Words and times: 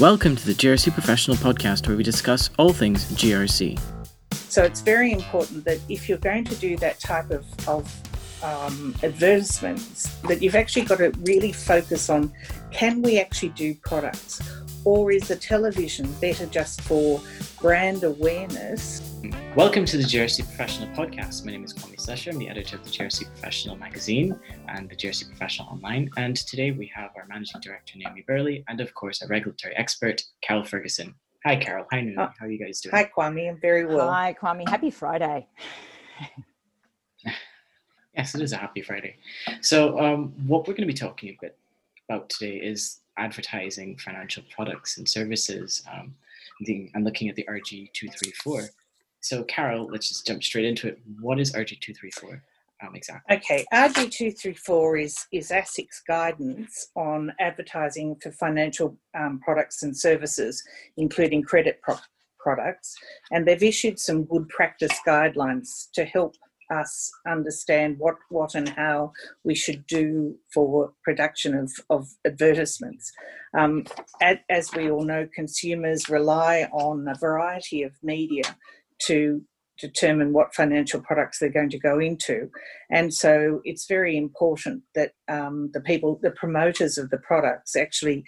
Welcome 0.00 0.36
to 0.36 0.46
the 0.46 0.52
GRC 0.52 0.92
Professional 0.92 1.36
Podcast, 1.38 1.88
where 1.88 1.96
we 1.96 2.04
discuss 2.04 2.50
all 2.56 2.72
things 2.72 3.04
GRC. 3.14 3.80
So 4.32 4.62
it's 4.62 4.80
very 4.80 5.10
important 5.10 5.64
that 5.64 5.80
if 5.88 6.08
you're 6.08 6.18
going 6.18 6.44
to 6.44 6.54
do 6.54 6.76
that 6.76 7.00
type 7.00 7.32
of, 7.32 7.44
of 7.66 7.92
um, 8.44 8.94
advertisements, 9.02 10.14
that 10.28 10.40
you've 10.40 10.54
actually 10.54 10.82
got 10.82 10.98
to 10.98 11.10
really 11.22 11.50
focus 11.50 12.10
on 12.10 12.32
can 12.70 13.02
we 13.02 13.18
actually 13.18 13.48
do 13.48 13.74
products? 13.74 14.40
Or 14.84 15.10
is 15.10 15.26
the 15.26 15.34
television 15.34 16.12
better 16.20 16.46
just 16.46 16.80
for 16.82 17.20
brand 17.60 18.04
awareness? 18.04 19.07
Welcome 19.56 19.84
to 19.86 19.96
the 19.96 20.04
GRC 20.04 20.44
Professional 20.44 20.88
Podcast. 20.94 21.44
My 21.44 21.50
name 21.50 21.64
is 21.64 21.74
Kwame 21.74 21.96
Sesha. 21.96 22.32
I'm 22.32 22.38
the 22.38 22.48
editor 22.48 22.76
of 22.76 22.84
the 22.84 22.90
GRC 22.90 23.26
Professional 23.26 23.74
magazine 23.74 24.38
and 24.68 24.88
the 24.88 24.94
GRC 24.94 25.26
Professional 25.26 25.68
online. 25.68 26.08
And 26.16 26.36
today 26.36 26.70
we 26.70 26.86
have 26.94 27.10
our 27.16 27.26
managing 27.26 27.60
director, 27.60 27.98
Naomi 27.98 28.22
Burley, 28.28 28.64
and 28.68 28.80
of 28.80 28.94
course, 28.94 29.20
our 29.20 29.26
regulatory 29.26 29.74
expert, 29.76 30.22
Carol 30.40 30.62
Ferguson. 30.62 31.16
Hi, 31.44 31.56
Carol. 31.56 31.86
Hi, 31.90 32.02
Naomi. 32.02 32.32
How 32.38 32.46
are 32.46 32.48
you 32.48 32.58
guys 32.64 32.80
doing? 32.80 32.94
Hi, 32.94 33.10
Kwame. 33.16 33.48
I'm 33.48 33.60
very 33.60 33.86
well. 33.86 34.08
Hi, 34.08 34.36
Kwame. 34.40 34.68
Happy 34.68 34.90
Friday. 34.90 35.48
yes, 38.16 38.36
it 38.36 38.40
is 38.40 38.52
a 38.52 38.56
happy 38.56 38.82
Friday. 38.82 39.16
So, 39.62 39.98
um, 39.98 40.32
what 40.46 40.68
we're 40.68 40.74
going 40.74 40.86
to 40.88 40.92
be 40.92 40.94
talking 40.94 41.30
a 41.30 41.38
bit 41.40 41.58
about 42.08 42.28
today 42.28 42.56
is 42.56 43.00
advertising 43.16 43.96
financial 43.96 44.44
products 44.54 44.98
and 44.98 45.08
services 45.08 45.82
um, 45.92 46.14
the, 46.60 46.90
and 46.94 47.04
looking 47.04 47.28
at 47.28 47.36
the 47.36 47.44
RG234. 47.50 48.68
So, 49.28 49.44
Carol, 49.44 49.88
let's 49.92 50.08
just 50.08 50.26
jump 50.26 50.42
straight 50.42 50.64
into 50.64 50.88
it. 50.88 50.98
What 51.20 51.38
is 51.38 51.52
RG234 51.52 52.40
um, 52.82 52.94
exactly? 52.94 53.36
Okay, 53.36 53.66
RG234 53.74 55.02
is, 55.02 55.26
is 55.30 55.50
ASIC's 55.50 56.00
guidance 56.08 56.88
on 56.96 57.34
advertising 57.38 58.16
for 58.22 58.32
financial 58.32 58.96
um, 59.14 59.38
products 59.44 59.82
and 59.82 59.94
services, 59.94 60.62
including 60.96 61.42
credit 61.42 61.78
pro- 61.82 61.98
products, 62.40 62.96
and 63.30 63.46
they've 63.46 63.62
issued 63.62 63.98
some 63.98 64.24
good 64.24 64.48
practice 64.48 64.98
guidelines 65.06 65.90
to 65.92 66.06
help 66.06 66.34
us 66.70 67.10
understand 67.26 67.96
what, 67.98 68.14
what 68.30 68.54
and 68.54 68.70
how 68.70 69.12
we 69.44 69.54
should 69.54 69.86
do 69.86 70.34
for 70.54 70.92
production 71.04 71.54
of, 71.54 71.70
of 71.90 72.08
advertisements. 72.26 73.12
Um, 73.54 73.84
as, 74.22 74.38
as 74.48 74.74
we 74.74 74.90
all 74.90 75.04
know, 75.04 75.28
consumers 75.34 76.08
rely 76.08 76.66
on 76.72 77.06
a 77.08 77.14
variety 77.18 77.82
of 77.82 77.92
media 78.02 78.56
to 79.06 79.42
determine 79.78 80.32
what 80.32 80.54
financial 80.54 81.00
products 81.00 81.38
they're 81.38 81.48
going 81.48 81.70
to 81.70 81.78
go 81.78 81.98
into. 81.98 82.50
And 82.90 83.14
so 83.14 83.60
it's 83.64 83.86
very 83.86 84.16
important 84.16 84.82
that 84.94 85.12
um, 85.28 85.70
the 85.72 85.80
people, 85.80 86.18
the 86.22 86.32
promoters 86.32 86.98
of 86.98 87.10
the 87.10 87.18
products, 87.18 87.76
actually 87.76 88.24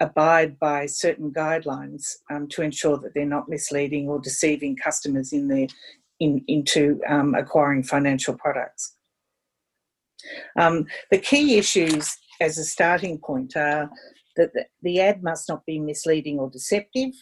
abide 0.00 0.58
by 0.58 0.86
certain 0.86 1.30
guidelines 1.30 2.16
um, 2.30 2.48
to 2.48 2.62
ensure 2.62 2.98
that 2.98 3.12
they're 3.14 3.26
not 3.26 3.48
misleading 3.48 4.08
or 4.08 4.18
deceiving 4.18 4.76
customers 4.76 5.32
in 5.32 5.48
their 5.48 5.66
in, 6.20 6.44
into 6.46 7.00
um, 7.08 7.34
acquiring 7.34 7.82
financial 7.82 8.34
products. 8.34 8.94
Um, 10.56 10.86
the 11.10 11.18
key 11.18 11.56
issues 11.58 12.16
as 12.40 12.58
a 12.58 12.64
starting 12.64 13.18
point 13.18 13.56
are 13.56 13.90
that 14.36 14.52
the, 14.54 14.66
the 14.82 15.00
ad 15.00 15.22
must 15.22 15.48
not 15.48 15.64
be 15.66 15.78
misleading 15.78 16.38
or 16.38 16.48
deceptive. 16.48 17.12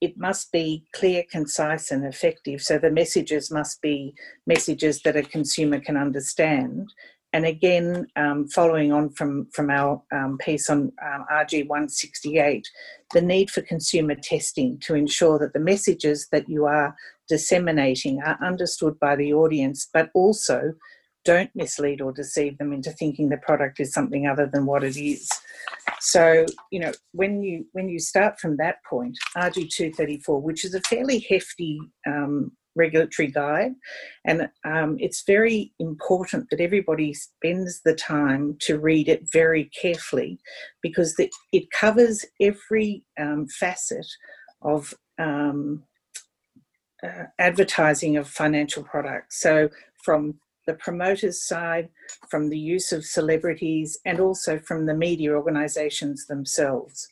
It 0.00 0.18
must 0.18 0.52
be 0.52 0.84
clear, 0.92 1.24
concise, 1.30 1.90
and 1.90 2.04
effective. 2.04 2.60
So 2.60 2.78
the 2.78 2.90
messages 2.90 3.50
must 3.50 3.80
be 3.80 4.14
messages 4.46 5.00
that 5.02 5.16
a 5.16 5.22
consumer 5.22 5.80
can 5.80 5.96
understand. 5.96 6.92
And 7.32 7.44
again, 7.44 8.06
um, 8.16 8.48
following 8.48 8.92
on 8.92 9.10
from, 9.10 9.48
from 9.52 9.70
our 9.70 10.02
um, 10.12 10.38
piece 10.38 10.70
on 10.70 10.92
um, 11.04 11.24
RG 11.30 11.66
168, 11.66 12.66
the 13.12 13.20
need 13.20 13.50
for 13.50 13.62
consumer 13.62 14.14
testing 14.14 14.78
to 14.80 14.94
ensure 14.94 15.38
that 15.38 15.52
the 15.52 15.60
messages 15.60 16.28
that 16.30 16.48
you 16.48 16.66
are 16.66 16.94
disseminating 17.28 18.22
are 18.22 18.38
understood 18.42 18.98
by 19.00 19.16
the 19.16 19.32
audience, 19.32 19.88
but 19.92 20.10
also 20.14 20.72
don't 21.26 21.50
mislead 21.54 22.00
or 22.00 22.12
deceive 22.12 22.56
them 22.56 22.72
into 22.72 22.90
thinking 22.92 23.28
the 23.28 23.36
product 23.48 23.80
is 23.80 23.92
something 23.92 24.26
other 24.26 24.46
than 24.52 24.64
what 24.64 24.84
it 24.84 24.96
is. 24.96 25.28
So, 26.00 26.46
you 26.70 26.80
know, 26.80 26.92
when 27.12 27.42
you 27.42 27.66
when 27.72 27.88
you 27.88 27.98
start 27.98 28.38
from 28.40 28.56
that 28.58 28.76
point, 28.88 29.18
RG 29.36 29.70
two 29.70 29.92
thirty 29.92 30.18
four, 30.20 30.40
which 30.40 30.64
is 30.64 30.74
a 30.74 30.80
fairly 30.82 31.18
hefty 31.28 31.80
um, 32.06 32.52
regulatory 32.76 33.28
guide, 33.28 33.74
and 34.24 34.48
um, 34.64 34.96
it's 35.00 35.24
very 35.26 35.72
important 35.78 36.48
that 36.50 36.60
everybody 36.60 37.12
spends 37.14 37.80
the 37.84 37.94
time 37.94 38.56
to 38.60 38.78
read 38.78 39.08
it 39.08 39.22
very 39.32 39.64
carefully, 39.82 40.38
because 40.82 41.16
the, 41.16 41.30
it 41.52 41.70
covers 41.70 42.24
every 42.40 43.04
um, 43.18 43.46
facet 43.48 44.06
of 44.62 44.94
um, 45.18 45.82
uh, 47.02 47.24
advertising 47.38 48.16
of 48.16 48.28
financial 48.28 48.84
products. 48.84 49.40
So, 49.40 49.70
from 50.04 50.38
the 50.66 50.74
promoters' 50.74 51.46
side, 51.46 51.88
from 52.28 52.48
the 52.48 52.58
use 52.58 52.92
of 52.92 53.04
celebrities, 53.04 53.98
and 54.04 54.20
also 54.20 54.58
from 54.58 54.86
the 54.86 54.94
media 54.94 55.32
organisations 55.32 56.26
themselves. 56.26 57.08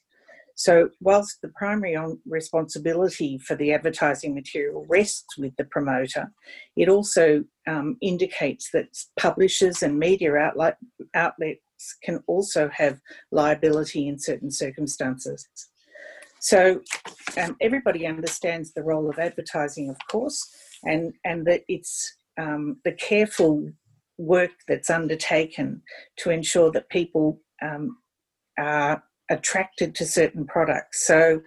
So, 0.57 0.91
whilst 1.01 1.41
the 1.43 1.49
primary 1.49 1.97
responsibility 2.27 3.39
for 3.39 3.57
the 3.57 3.73
advertising 3.73 4.35
material 4.35 4.87
rests 4.89 5.37
with 5.37 5.55
the 5.57 5.65
promoter, 5.65 6.33
it 6.77 6.89
also 6.89 7.45
um, 7.67 7.97
indicates 8.01 8.71
that 8.73 8.97
publishers 9.19 9.83
and 9.83 9.99
media 9.99 10.35
outlet, 10.37 10.77
outlets 11.15 11.61
can 12.05 12.23
also 12.29 12.69
have 12.73 13.01
liability 13.33 14.07
in 14.07 14.19
certain 14.19 14.51
circumstances. 14.51 15.49
So 16.39 16.83
um, 17.41 17.57
everybody 17.61 18.07
understands 18.07 18.73
the 18.73 18.83
role 18.83 19.09
of 19.09 19.19
advertising, 19.19 19.89
of 19.89 19.97
course, 20.09 20.47
and, 20.85 21.15
and 21.25 21.47
that 21.47 21.63
it's 21.69 22.17
um, 22.39 22.79
the 22.85 22.93
careful 22.93 23.71
work 24.19 24.53
that's 24.69 24.91
undertaken 24.91 25.83
to 26.19 26.31
ensure 26.31 26.71
that 26.71 26.89
people 26.89 27.41
um, 27.63 27.97
are 28.59 29.03
attracted 29.31 29.95
to 29.95 30.05
certain 30.05 30.47
products. 30.47 31.07
So, 31.07 31.41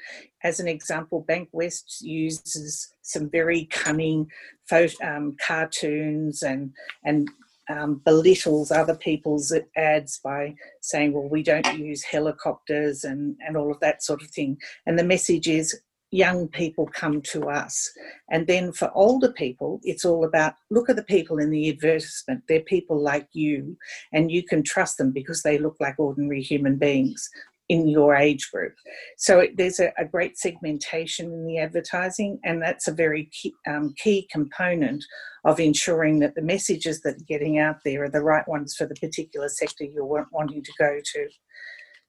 as 0.44 0.60
an 0.60 0.68
example, 0.68 1.26
Bankwest 1.28 2.02
uses 2.02 2.90
some 3.02 3.30
very 3.30 3.66
cunning 3.66 4.28
photo, 4.70 4.96
um, 5.06 5.36
cartoons 5.46 6.44
and 6.44 6.72
and 7.04 7.30
um, 7.70 8.02
belittles 8.06 8.72
other 8.72 8.96
people's 8.96 9.54
ads 9.76 10.20
by 10.24 10.56
saying, 10.82 11.14
well, 11.14 11.28
we 11.28 11.44
don't 11.44 11.78
use 11.78 12.04
helicopters 12.04 13.04
and, 13.04 13.36
and 13.46 13.58
all 13.58 13.72
of 13.72 13.80
that 13.82 14.04
sort 14.04 14.22
of 14.22 14.30
thing. 14.30 14.58
And 14.86 14.98
the 14.98 15.04
message 15.04 15.48
is 15.48 15.78
young 16.12 16.48
people 16.48 16.88
come 16.94 17.22
to 17.22 17.50
us. 17.50 17.90
And 18.30 18.48
then 18.48 18.72
for 18.72 18.92
older 18.96 19.32
people, 19.32 19.80
it's 19.84 20.06
all 20.06 20.26
about 20.26 20.54
look 20.72 20.90
at 20.90 20.96
the 20.96 21.04
people 21.04 21.38
in 21.38 21.50
the 21.50 21.70
advertisement. 21.70 22.44
They're 22.48 22.62
people 22.62 23.02
like 23.02 23.28
you, 23.34 23.78
and 24.14 24.32
you 24.32 24.44
can 24.44 24.64
trust 24.64 24.98
them 24.98 25.12
because 25.12 25.44
they 25.44 25.58
look 25.58 25.76
like 25.80 25.96
ordinary 26.00 26.42
human 26.42 26.78
beings 26.78 27.30
in 27.70 27.88
your 27.88 28.16
age 28.16 28.50
group. 28.52 28.74
So 29.18 29.46
there's 29.58 29.80
a, 29.80 29.92
a, 29.98 30.06
great 30.06 30.38
segmentation 30.38 31.26
in 31.26 31.46
the 31.46 31.58
advertising, 31.60 32.40
and 32.46 32.62
that's 32.62 32.88
a 32.88 32.94
very 32.94 33.30
key, 33.34 33.54
um, 33.68 33.94
key, 33.98 34.26
component 34.32 35.04
of 35.44 35.60
ensuring 35.60 36.20
that 36.20 36.36
the 36.36 36.42
messages 36.42 37.02
that 37.02 37.16
are 37.16 37.26
getting 37.28 37.60
out 37.60 37.78
there 37.84 38.06
are 38.06 38.10
the 38.10 38.22
right 38.22 38.48
ones 38.48 38.74
for 38.78 38.86
the 38.86 38.96
particular 38.96 39.50
sector 39.50 39.84
you're 39.84 40.28
wanting 40.32 40.64
to 40.64 40.72
go 40.80 40.98
to. 41.14 41.28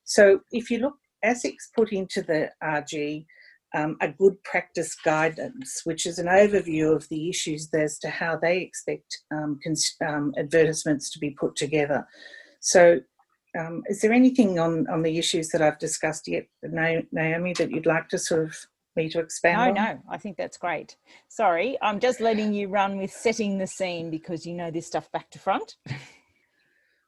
So 0.04 0.40
if 0.52 0.70
you 0.70 0.78
look, 0.78 0.94
ASIC's 1.24 1.70
put 1.74 1.92
into 1.92 2.22
the 2.22 2.50
RG 2.62 3.26
um, 3.74 3.96
a 4.00 4.08
good 4.08 4.42
practice 4.44 4.94
guidance, 4.94 5.82
which 5.84 6.06
is 6.06 6.18
an 6.18 6.26
overview 6.26 6.94
of 6.94 7.08
the 7.08 7.28
issues 7.28 7.68
as 7.74 7.98
to 7.98 8.08
how 8.08 8.36
they 8.36 8.58
expect 8.58 9.18
um, 9.30 9.58
cons- 9.62 9.96
um, 10.06 10.32
advertisements 10.38 11.10
to 11.10 11.18
be 11.18 11.30
put 11.30 11.54
together. 11.56 12.06
So 12.60 13.00
um, 13.58 13.82
is 13.88 14.00
there 14.00 14.12
anything 14.12 14.58
on, 14.58 14.86
on 14.88 15.02
the 15.02 15.18
issues 15.18 15.48
that 15.50 15.62
I've 15.62 15.78
discussed 15.78 16.28
yet, 16.28 16.46
Naomi, 16.62 17.52
that 17.54 17.70
you'd 17.70 17.86
like 17.86 18.08
to 18.10 18.18
sort 18.18 18.44
of 18.44 18.56
me 18.96 19.08
to 19.10 19.20
expand 19.20 19.74
no, 19.74 19.80
on? 19.80 19.86
No, 19.86 20.02
I 20.10 20.18
think 20.18 20.36
that's 20.36 20.56
great. 20.56 20.96
Sorry, 21.28 21.76
I'm 21.82 22.00
just 22.00 22.20
letting 22.20 22.52
you 22.52 22.68
run 22.68 22.98
with 22.98 23.12
setting 23.12 23.58
the 23.58 23.66
scene 23.66 24.10
because 24.10 24.46
you 24.46 24.54
know 24.54 24.70
this 24.70 24.86
stuff 24.86 25.10
back 25.12 25.30
to 25.30 25.38
front. 25.38 25.76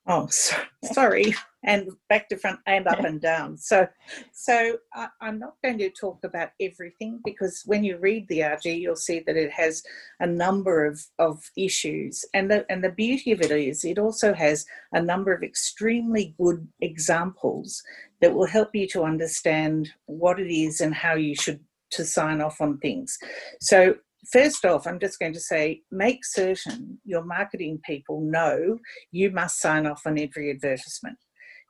Oh, 0.07 0.27
so, 0.29 0.57
sorry. 0.93 1.35
And 1.63 1.91
back 2.09 2.29
to 2.31 2.39
front 2.39 2.59
and 2.67 2.89
up 2.89 3.01
and 3.01 3.21
down. 3.21 3.59
So, 3.59 3.87
so 4.33 4.79
I, 4.95 5.09
I'm 5.21 5.39
not 5.39 5.55
going 5.63 5.79
to 5.79 5.91
talk 5.91 6.25
about 6.25 6.51
everything 6.59 7.21
because 7.25 7.63
when 7.67 7.85
you 7.85 7.99
read 7.99 8.27
the 8.29 8.39
RG, 8.39 8.81
you'll 8.81 8.97
see 8.97 9.23
that 9.27 9.37
it 9.37 9.53
has 9.53 9.83
a 10.21 10.27
number 10.27 10.87
of, 10.87 11.05
of 11.19 11.43
issues. 11.57 12.25
And 12.33 12.51
the, 12.51 12.65
and 12.71 12.83
the 12.83 12.93
beauty 12.93 13.33
of 13.33 13.43
it 13.43 13.51
is 13.51 13.85
it 13.85 13.99
also 13.99 14.33
has 14.33 14.65
a 14.93 15.03
number 15.03 15.35
of 15.35 15.43
extremely 15.43 16.35
good 16.41 16.67
examples 16.81 17.83
that 18.23 18.35
will 18.35 18.47
help 18.47 18.75
you 18.75 18.89
to 18.89 19.03
understand 19.03 19.91
what 20.07 20.41
it 20.41 20.51
is 20.51 20.81
and 20.81 20.95
how 20.95 21.15
you 21.15 21.35
should 21.35 21.61
to 21.91 22.05
sign 22.05 22.41
off 22.41 22.61
on 22.61 22.79
things. 22.79 23.19
So 23.61 23.97
first 24.33 24.65
off, 24.65 24.87
I'm 24.87 25.01
just 25.01 25.19
going 25.19 25.33
to 25.33 25.41
say 25.41 25.83
make 25.91 26.25
certain 26.25 26.99
your 27.05 27.25
marketing 27.25 27.81
people 27.85 28.21
know 28.21 28.79
you 29.13 29.31
must 29.31 29.61
sign 29.61 29.87
off 29.87 30.03
on 30.07 30.19
every 30.19 30.51
advertisement. 30.51 31.19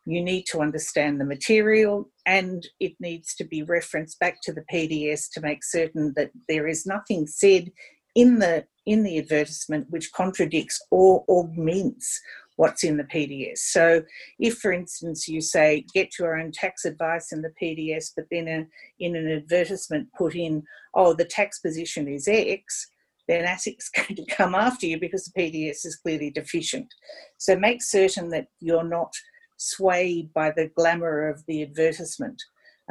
you 0.06 0.22
need 0.22 0.44
to 0.50 0.60
understand 0.60 1.20
the 1.20 1.24
material 1.24 2.10
and 2.26 2.66
it 2.80 2.92
needs 3.00 3.34
to 3.34 3.44
be 3.44 3.62
referenced 3.62 4.18
back 4.18 4.38
to 4.42 4.52
the 4.52 4.64
PDS 4.72 5.30
to 5.32 5.40
make 5.40 5.62
certain 5.62 6.12
that 6.16 6.30
there 6.48 6.66
is 6.66 6.86
nothing 6.86 7.26
said 7.26 7.70
in 8.14 8.38
the 8.38 8.64
in 8.86 9.02
the 9.04 9.18
advertisement 9.18 9.86
which 9.90 10.12
contradicts 10.12 10.80
or 10.90 11.24
augments 11.28 12.20
what's 12.60 12.84
in 12.84 12.98
the 12.98 13.04
PDS. 13.04 13.56
So, 13.56 14.02
if 14.38 14.58
for 14.58 14.70
instance 14.70 15.26
you 15.26 15.40
say 15.40 15.86
get 15.94 16.18
your 16.18 16.38
own 16.38 16.52
tax 16.52 16.84
advice 16.84 17.32
in 17.32 17.40
the 17.40 17.54
PDS, 17.60 18.12
but 18.14 18.26
then 18.30 18.48
a, 18.48 18.66
in 19.02 19.16
an 19.16 19.30
advertisement 19.30 20.08
put 20.16 20.34
in, 20.34 20.62
oh, 20.92 21.14
the 21.14 21.24
tax 21.24 21.60
position 21.60 22.06
is 22.06 22.28
X, 22.28 22.90
then 23.28 23.46
ASIC's 23.46 23.88
going 23.96 24.14
to 24.14 24.26
come 24.26 24.54
after 24.54 24.84
you 24.84 25.00
because 25.00 25.24
the 25.24 25.40
PDS 25.40 25.86
is 25.86 26.00
clearly 26.02 26.30
deficient. 26.30 26.92
So, 27.38 27.56
make 27.56 27.82
certain 27.82 28.28
that 28.28 28.48
you're 28.60 28.84
not 28.84 29.14
swayed 29.56 30.30
by 30.34 30.50
the 30.50 30.70
glamour 30.76 31.30
of 31.30 31.42
the 31.46 31.62
advertisement. 31.62 32.42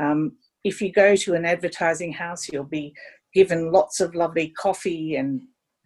Um, 0.02 0.32
if 0.64 0.82
you 0.82 0.92
go 0.92 1.16
to 1.16 1.36
an 1.36 1.46
advertising 1.46 2.12
house, 2.12 2.50
you'll 2.52 2.64
be 2.64 2.96
given 3.36 3.72
lots 3.72 4.00
of 4.00 4.16
lovely 4.16 4.50
coffee 4.50 5.16
and 5.16 5.44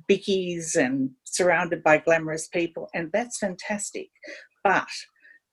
bickies 0.10 0.76
and 0.76 1.12
surrounded 1.24 1.84
by 1.84 1.98
glamorous 1.98 2.48
people, 2.48 2.90
and 2.94 3.12
that's 3.12 3.40
fantastic. 3.40 4.10
But 4.64 4.88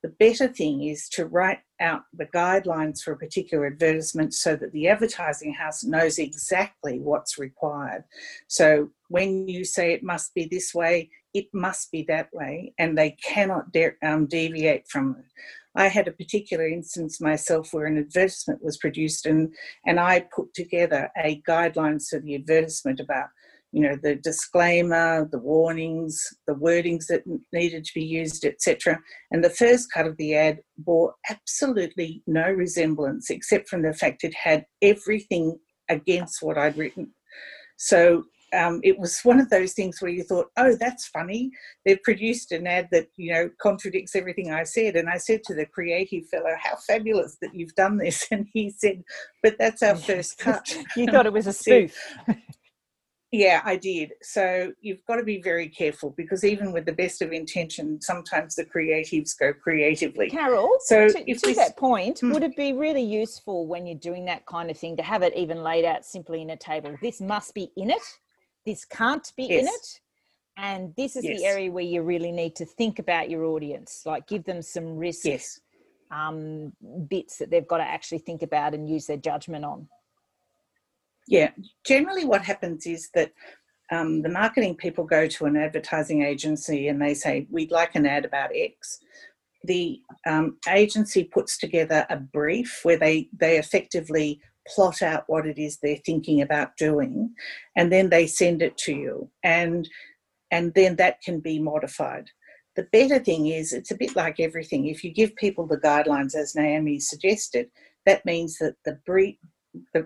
the 0.03 0.09
better 0.09 0.49
thing 0.49 0.85
is 0.85 1.09
to 1.11 1.27
write 1.27 1.61
out 1.81 2.03
the 2.15 2.27
guidelines 2.27 3.01
for 3.03 3.13
a 3.13 3.19
particular 3.19 3.67
advertisement 3.67 4.33
so 4.33 4.57
that 4.57 4.73
the 4.73 4.89
advertising 4.89 5.53
house 5.53 5.85
knows 5.85 6.19
exactly 6.19 6.99
what's 6.99 7.39
required. 7.39 8.05
So 8.49 8.91
when 9.09 9.47
you 9.47 9.65
say 9.65 9.93
it 9.93 10.03
must 10.03 10.35
be 10.35 10.49
this 10.51 10.75
way, 10.75 11.11
it 11.35 11.47
must 11.53 11.93
be 11.93 12.03
that 12.09 12.29
way, 12.33 12.73
and 12.79 12.97
they 12.97 13.13
cannot 13.23 13.73
de- 13.73 13.93
um, 14.03 14.27
deviate 14.27 14.89
from 14.89 15.17
it. 15.19 15.25
I 15.77 15.87
had 15.87 16.09
a 16.09 16.13
particular 16.13 16.67
instance 16.67 17.21
myself 17.21 17.73
where 17.73 17.87
an 17.87 17.99
advertisement 17.99 18.65
was 18.65 18.79
produced, 18.79 19.27
and, 19.27 19.55
and 19.87 20.01
I 20.01 20.27
put 20.35 20.53
together 20.55 21.11
a 21.17 21.41
guidelines 21.47 22.09
for 22.09 22.19
the 22.19 22.35
advertisement 22.35 23.01
about 23.01 23.29
you 23.73 23.81
know 23.83 23.97
the 24.03 24.17
disclaimer 24.17 25.29
the 25.31 25.39
warnings 25.39 26.23
the 26.47 26.55
wordings 26.55 27.07
that 27.07 27.23
needed 27.53 27.85
to 27.85 27.93
be 27.95 28.05
used 28.05 28.45
etc 28.45 28.99
and 29.31 29.45
the 29.45 29.51
first 29.51 29.93
cut 29.93 30.07
of 30.07 30.17
the 30.17 30.35
ad 30.35 30.59
bore 30.79 31.15
absolutely 31.29 32.23
no 32.27 32.51
resemblance 32.51 33.31
except 33.31 33.69
from 33.69 33.83
the 33.83 33.93
fact 33.93 34.25
it 34.25 34.35
had 34.35 34.65
everything 34.83 35.59
against 35.89 36.43
what 36.43 36.59
i'd 36.59 36.77
written 36.77 37.13
so 37.77 38.25
um, 38.53 38.81
it 38.83 38.99
was 38.99 39.21
one 39.23 39.41
of 39.41 39.51
those 39.51 39.73
things 39.73 40.01
where 40.01 40.11
you 40.11 40.23
thought, 40.23 40.49
oh, 40.57 40.77
that's 40.79 41.07
funny. 41.09 41.51
They've 41.85 42.03
produced 42.03 42.53
an 42.53 42.67
ad 42.67 42.89
that, 42.91 43.07
you 43.17 43.33
know, 43.33 43.51
contradicts 43.61 44.17
everything 44.17 44.51
I 44.51 44.65
said. 44.65 44.97
And 44.97 45.09
I 45.09 45.19
said 45.19 45.43
to 45.45 45.55
the 45.55 45.67
creative 45.67 46.27
fellow, 46.29 46.55
how 46.61 46.77
fabulous 46.87 47.37
that 47.43 47.55
you've 47.55 47.75
done 47.75 47.97
this. 47.97 48.27
And 48.33 48.47
he 48.53 48.71
said, 48.71 49.03
but 49.43 49.57
that's 49.59 49.83
our 49.83 49.97
first 50.11 50.39
cut. 50.39 50.77
you 50.97 51.07
thought 51.07 51.27
it 51.27 51.33
was 51.33 51.47
a 51.47 51.53
spoof. 51.53 51.97
Yeah, 53.33 53.63
I 53.65 53.77
did. 53.77 54.13
So 54.23 54.73
you've 54.81 55.05
got 55.07 55.17
to 55.17 55.23
be 55.23 55.41
very 55.41 55.69
careful 55.69 56.11
because 56.17 56.43
even 56.45 56.73
with 56.73 56.85
the 56.85 56.93
best 56.93 57.23
of 57.23 57.33
intention, 57.33 58.01
sometimes 58.01 58.57
the 58.57 58.65
creatives 58.65 59.39
go 59.39 59.53
creatively. 59.53 60.31
Carol, 60.31 60.69
so 60.81 61.09
to, 61.09 61.25
to 61.25 61.47
we, 61.47 61.55
that 61.55 61.77
point, 61.77 62.21
hmm. 62.21 62.33
would 62.33 62.43
it 62.43 62.57
be 62.57 62.73
really 62.73 63.03
useful 63.03 63.69
when 63.69 63.87
you're 63.87 63.99
doing 63.99 64.25
that 64.25 64.47
kind 64.47 64.69
of 64.69 64.77
thing 64.77 64.97
to 64.97 65.03
have 65.05 65.23
it 65.23 65.33
even 65.37 65.63
laid 65.63 65.85
out 65.85 66.05
simply 66.05 66.43
in 66.43 66.51
a 66.51 66.57
table? 66.57 66.97
This 67.01 67.21
must 67.21 67.55
be 67.55 67.71
in 67.77 67.91
it. 67.91 68.03
This 68.67 68.85
can't 68.85 69.33
be 69.37 69.45
yes. 69.45 69.63
in 69.63 69.69
it. 69.69 70.01
And 70.57 70.95
this 70.97 71.15
is 71.15 71.25
yes. 71.25 71.39
the 71.39 71.47
area 71.47 71.71
where 71.71 71.85
you 71.85 72.03
really 72.03 72.33
need 72.33 72.57
to 72.57 72.67
think 72.67 72.99
about 72.99 73.31
your 73.31 73.45
audience, 73.45 74.03
like 74.05 74.27
give 74.27 74.45
them 74.45 74.61
some 74.61 74.97
risk 74.97 75.25
yes. 75.25 75.61
um, 76.11 76.73
bits 77.09 77.39
that 77.39 77.51
they've 77.51 77.67
got 77.67 77.79
to 77.79 77.85
actually 77.85 78.19
think 78.19 78.43
about 78.43 78.75
and 78.75 78.89
use 78.89 79.07
their 79.07 79.17
judgment 79.17 79.65
on. 79.65 79.89
Yeah, 81.31 81.53
generally 81.87 82.25
what 82.25 82.43
happens 82.43 82.87
is 82.87 83.09
that 83.15 83.33
um, 83.93 84.21
the 84.21 84.29
marketing 84.29 84.75
people 84.75 85.05
go 85.05 85.29
to 85.29 85.47
an 85.47 85.57
advertising 85.57 86.23
agency 86.23 86.89
and 86.89 87.01
they 87.01 87.15
say, 87.15 87.47
We'd 87.51 87.71
like 87.71 87.95
an 87.95 88.05
ad 88.05 88.25
about 88.25 88.51
X. 88.53 88.99
The 89.65 90.01
um, 90.27 90.59
agency 90.69 91.25
puts 91.25 91.57
together 91.57 92.05
a 92.11 92.17
brief 92.17 92.81
where 92.83 92.97
they, 92.97 93.29
they 93.39 93.59
effectively 93.59 94.41
plot 94.67 95.03
out 95.03 95.25
what 95.29 95.47
it 95.47 95.57
is 95.57 95.79
they're 95.79 95.97
thinking 96.05 96.43
about 96.43 96.77
doing 96.77 97.33
and 97.77 97.93
then 97.93 98.11
they 98.11 98.27
send 98.27 98.61
it 98.61 98.77
to 98.77 98.93
you 98.93 99.31
and 99.43 99.89
and 100.51 100.75
then 100.75 100.97
that 100.97 101.21
can 101.23 101.41
be 101.41 101.59
modified 101.59 102.29
the 102.77 102.87
better 102.93 103.19
thing 103.19 103.47
is 103.47 103.73
it's 103.73 103.91
a 103.91 103.97
bit 103.97 104.15
like 104.15 104.39
everything 104.39 104.87
if 104.87 105.03
you 105.03 105.13
give 105.13 105.35
people 105.37 105.67
the 105.67 105.79
guidelines 105.79 106.35
as 106.35 106.55
naomi 106.55 107.01
suggested 107.01 107.69
that 108.05 108.25
means 108.27 108.59
that 108.59 108.75
the 108.85 108.99
brief 109.07 109.37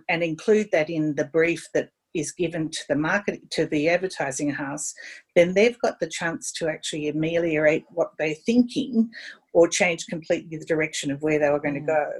and 0.08 0.22
include 0.22 0.68
that 0.72 0.90
in 0.90 1.14
the 1.14 1.24
brief 1.24 1.66
that 1.74 1.90
is 2.14 2.32
given 2.32 2.70
to 2.70 2.80
the 2.88 2.96
market 2.96 3.40
to 3.50 3.66
the 3.66 3.88
advertising 3.88 4.50
house 4.50 4.94
then 5.34 5.52
they've 5.52 5.78
got 5.80 5.98
the 6.00 6.08
chance 6.08 6.52
to 6.52 6.68
actually 6.68 7.08
ameliorate 7.08 7.84
what 7.90 8.10
they're 8.18 8.34
thinking 8.46 9.10
or 9.52 9.68
change 9.68 10.06
completely 10.06 10.56
the 10.56 10.64
direction 10.64 11.10
of 11.10 11.20
where 11.22 11.38
they 11.38 11.50
were 11.50 11.60
going 11.60 11.74
mm. 11.74 11.86
to 11.86 11.92
go 11.92 12.10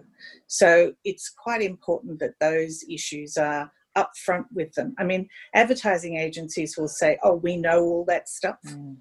so 0.46 0.92
it's 1.04 1.30
quite 1.30 1.62
important 1.62 2.18
that 2.18 2.34
those 2.40 2.84
issues 2.90 3.36
are 3.36 3.70
upfront 3.96 4.44
with 4.52 4.72
them 4.74 4.94
i 4.98 5.04
mean 5.04 5.28
advertising 5.54 6.16
agencies 6.16 6.76
will 6.76 6.88
say 6.88 7.16
oh 7.22 7.34
we 7.34 7.56
know 7.56 7.80
all 7.80 8.04
that 8.06 8.28
stuff 8.28 8.56
mm. 8.66 8.96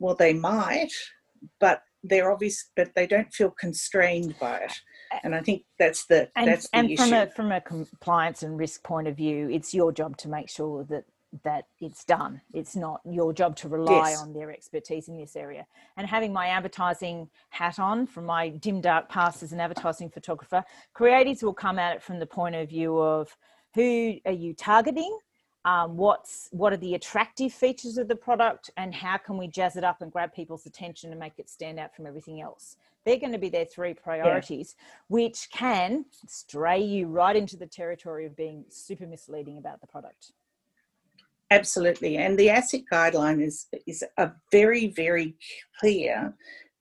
well 0.00 0.16
they 0.16 0.32
might 0.32 0.90
but 1.60 1.82
they're 2.02 2.32
obvious 2.32 2.70
but 2.76 2.90
they 2.96 3.06
don't 3.06 3.32
feel 3.32 3.50
constrained 3.58 4.34
by 4.40 4.58
it 4.58 4.72
and 5.22 5.34
I 5.34 5.40
think 5.40 5.64
that's 5.78 6.06
the 6.06 6.30
and, 6.36 6.48
that's 6.48 6.68
the 6.68 6.76
and 6.76 6.90
issue. 6.90 7.02
from 7.02 7.12
a 7.12 7.26
from 7.28 7.52
a 7.52 7.60
compliance 7.60 8.42
and 8.42 8.58
risk 8.58 8.82
point 8.82 9.08
of 9.08 9.16
view, 9.16 9.48
it's 9.50 9.72
your 9.74 9.92
job 9.92 10.16
to 10.18 10.28
make 10.28 10.48
sure 10.48 10.84
that 10.84 11.04
that 11.42 11.64
it's 11.80 12.04
done. 12.04 12.40
It's 12.52 12.76
not 12.76 13.00
your 13.04 13.32
job 13.32 13.56
to 13.56 13.68
rely 13.68 14.10
yes. 14.10 14.22
on 14.22 14.32
their 14.32 14.50
expertise 14.52 15.08
in 15.08 15.18
this 15.18 15.34
area. 15.34 15.66
And 15.96 16.06
having 16.06 16.32
my 16.32 16.48
advertising 16.48 17.28
hat 17.50 17.78
on 17.78 18.06
from 18.06 18.26
my 18.26 18.50
dim 18.50 18.80
dark 18.80 19.08
past 19.08 19.42
as 19.42 19.52
an 19.52 19.60
advertising 19.60 20.10
photographer, 20.10 20.64
creatives 20.96 21.42
will 21.42 21.54
come 21.54 21.78
at 21.78 21.96
it 21.96 22.02
from 22.02 22.18
the 22.18 22.26
point 22.26 22.54
of 22.54 22.68
view 22.68 22.98
of 22.98 23.36
who 23.74 24.14
are 24.26 24.32
you 24.32 24.54
targeting, 24.54 25.18
um, 25.64 25.96
what's 25.96 26.48
what 26.52 26.72
are 26.72 26.78
the 26.78 26.94
attractive 26.94 27.52
features 27.52 27.96
of 27.96 28.08
the 28.08 28.16
product, 28.16 28.70
and 28.76 28.94
how 28.94 29.16
can 29.16 29.38
we 29.38 29.46
jazz 29.48 29.76
it 29.76 29.84
up 29.84 30.02
and 30.02 30.12
grab 30.12 30.32
people's 30.32 30.66
attention 30.66 31.10
and 31.10 31.18
make 31.18 31.38
it 31.38 31.48
stand 31.48 31.78
out 31.78 31.94
from 31.94 32.06
everything 32.06 32.40
else. 32.40 32.76
They're 33.04 33.18
going 33.18 33.32
to 33.32 33.38
be 33.38 33.50
their 33.50 33.64
three 33.64 33.94
priorities, 33.94 34.76
yeah. 34.78 34.86
which 35.08 35.48
can 35.52 36.06
stray 36.26 36.80
you 36.80 37.06
right 37.06 37.36
into 37.36 37.56
the 37.56 37.66
territory 37.66 38.24
of 38.24 38.36
being 38.36 38.64
super 38.68 39.06
misleading 39.06 39.58
about 39.58 39.80
the 39.80 39.86
product. 39.86 40.32
Absolutely. 41.50 42.16
And 42.16 42.38
the 42.38 42.48
ASIC 42.48 42.84
guideline 42.90 43.42
is, 43.42 43.66
is 43.86 44.02
a 44.16 44.32
very, 44.50 44.88
very 44.88 45.36
clear 45.78 46.34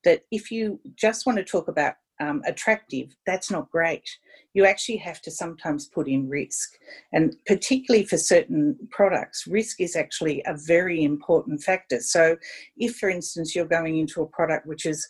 that 0.03 0.23
if 0.31 0.51
you 0.51 0.79
just 0.95 1.25
want 1.25 1.37
to 1.37 1.43
talk 1.43 1.67
about 1.67 1.95
um, 2.19 2.41
attractive, 2.45 3.15
that's 3.25 3.49
not 3.49 3.71
great. 3.71 4.07
You 4.53 4.65
actually 4.65 4.97
have 4.97 5.21
to 5.23 5.31
sometimes 5.31 5.87
put 5.87 6.07
in 6.07 6.29
risk. 6.29 6.73
And 7.11 7.35
particularly 7.45 8.05
for 8.05 8.17
certain 8.17 8.77
products, 8.91 9.47
risk 9.47 9.81
is 9.81 9.95
actually 9.95 10.43
a 10.45 10.55
very 10.67 11.03
important 11.03 11.61
factor. 11.61 11.99
So, 11.99 12.37
if, 12.77 12.97
for 12.97 13.09
instance, 13.09 13.55
you're 13.55 13.65
going 13.65 13.97
into 13.97 14.21
a 14.21 14.27
product 14.27 14.67
which 14.67 14.85
is 14.85 15.07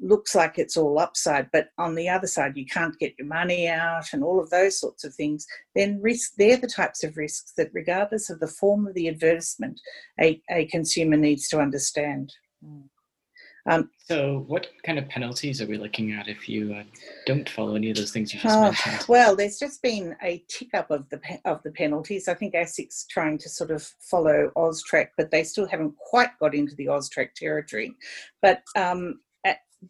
looks 0.00 0.34
like 0.34 0.58
it's 0.58 0.76
all 0.76 0.98
upside, 0.98 1.50
but 1.52 1.68
on 1.78 1.94
the 1.94 2.08
other 2.08 2.26
side, 2.26 2.56
you 2.56 2.66
can't 2.66 2.98
get 2.98 3.14
your 3.18 3.28
money 3.28 3.68
out 3.68 4.12
and 4.12 4.24
all 4.24 4.40
of 4.40 4.50
those 4.50 4.78
sorts 4.78 5.04
of 5.04 5.14
things, 5.14 5.46
then 5.74 6.00
risk, 6.02 6.32
they're 6.36 6.56
the 6.56 6.66
types 6.66 7.04
of 7.04 7.16
risks 7.16 7.52
that, 7.56 7.70
regardless 7.72 8.28
of 8.28 8.40
the 8.40 8.48
form 8.48 8.86
of 8.86 8.94
the 8.94 9.08
advertisement, 9.08 9.80
a, 10.20 10.40
a 10.50 10.66
consumer 10.66 11.16
needs 11.16 11.48
to 11.48 11.60
understand. 11.60 12.32
Mm. 12.64 12.88
Um, 13.66 13.90
so, 13.98 14.44
what 14.46 14.68
kind 14.84 14.98
of 14.98 15.08
penalties 15.08 15.62
are 15.62 15.66
we 15.66 15.78
looking 15.78 16.12
at 16.12 16.28
if 16.28 16.48
you 16.48 16.74
uh, 16.74 16.82
don't 17.24 17.48
follow 17.48 17.76
any 17.76 17.90
of 17.90 17.96
those 17.96 18.12
things 18.12 18.34
you 18.34 18.40
just 18.40 18.56
uh, 18.56 18.62
mentioned? 18.62 19.06
Well, 19.08 19.34
there's 19.34 19.58
just 19.58 19.80
been 19.80 20.14
a 20.22 20.44
tick 20.48 20.68
up 20.74 20.90
of 20.90 21.08
the 21.08 21.20
of 21.46 21.62
the 21.62 21.70
penalties. 21.70 22.28
I 22.28 22.34
think 22.34 22.54
ASIC's 22.54 23.06
trying 23.10 23.38
to 23.38 23.48
sort 23.48 23.70
of 23.70 23.82
follow 24.00 24.50
AUSTRAC, 24.56 25.08
but 25.16 25.30
they 25.30 25.44
still 25.44 25.66
haven't 25.66 25.96
quite 25.96 26.38
got 26.40 26.54
into 26.54 26.74
the 26.76 26.86
AUSTRAC 26.86 27.32
territory. 27.34 27.94
But 28.42 28.62
um, 28.76 29.20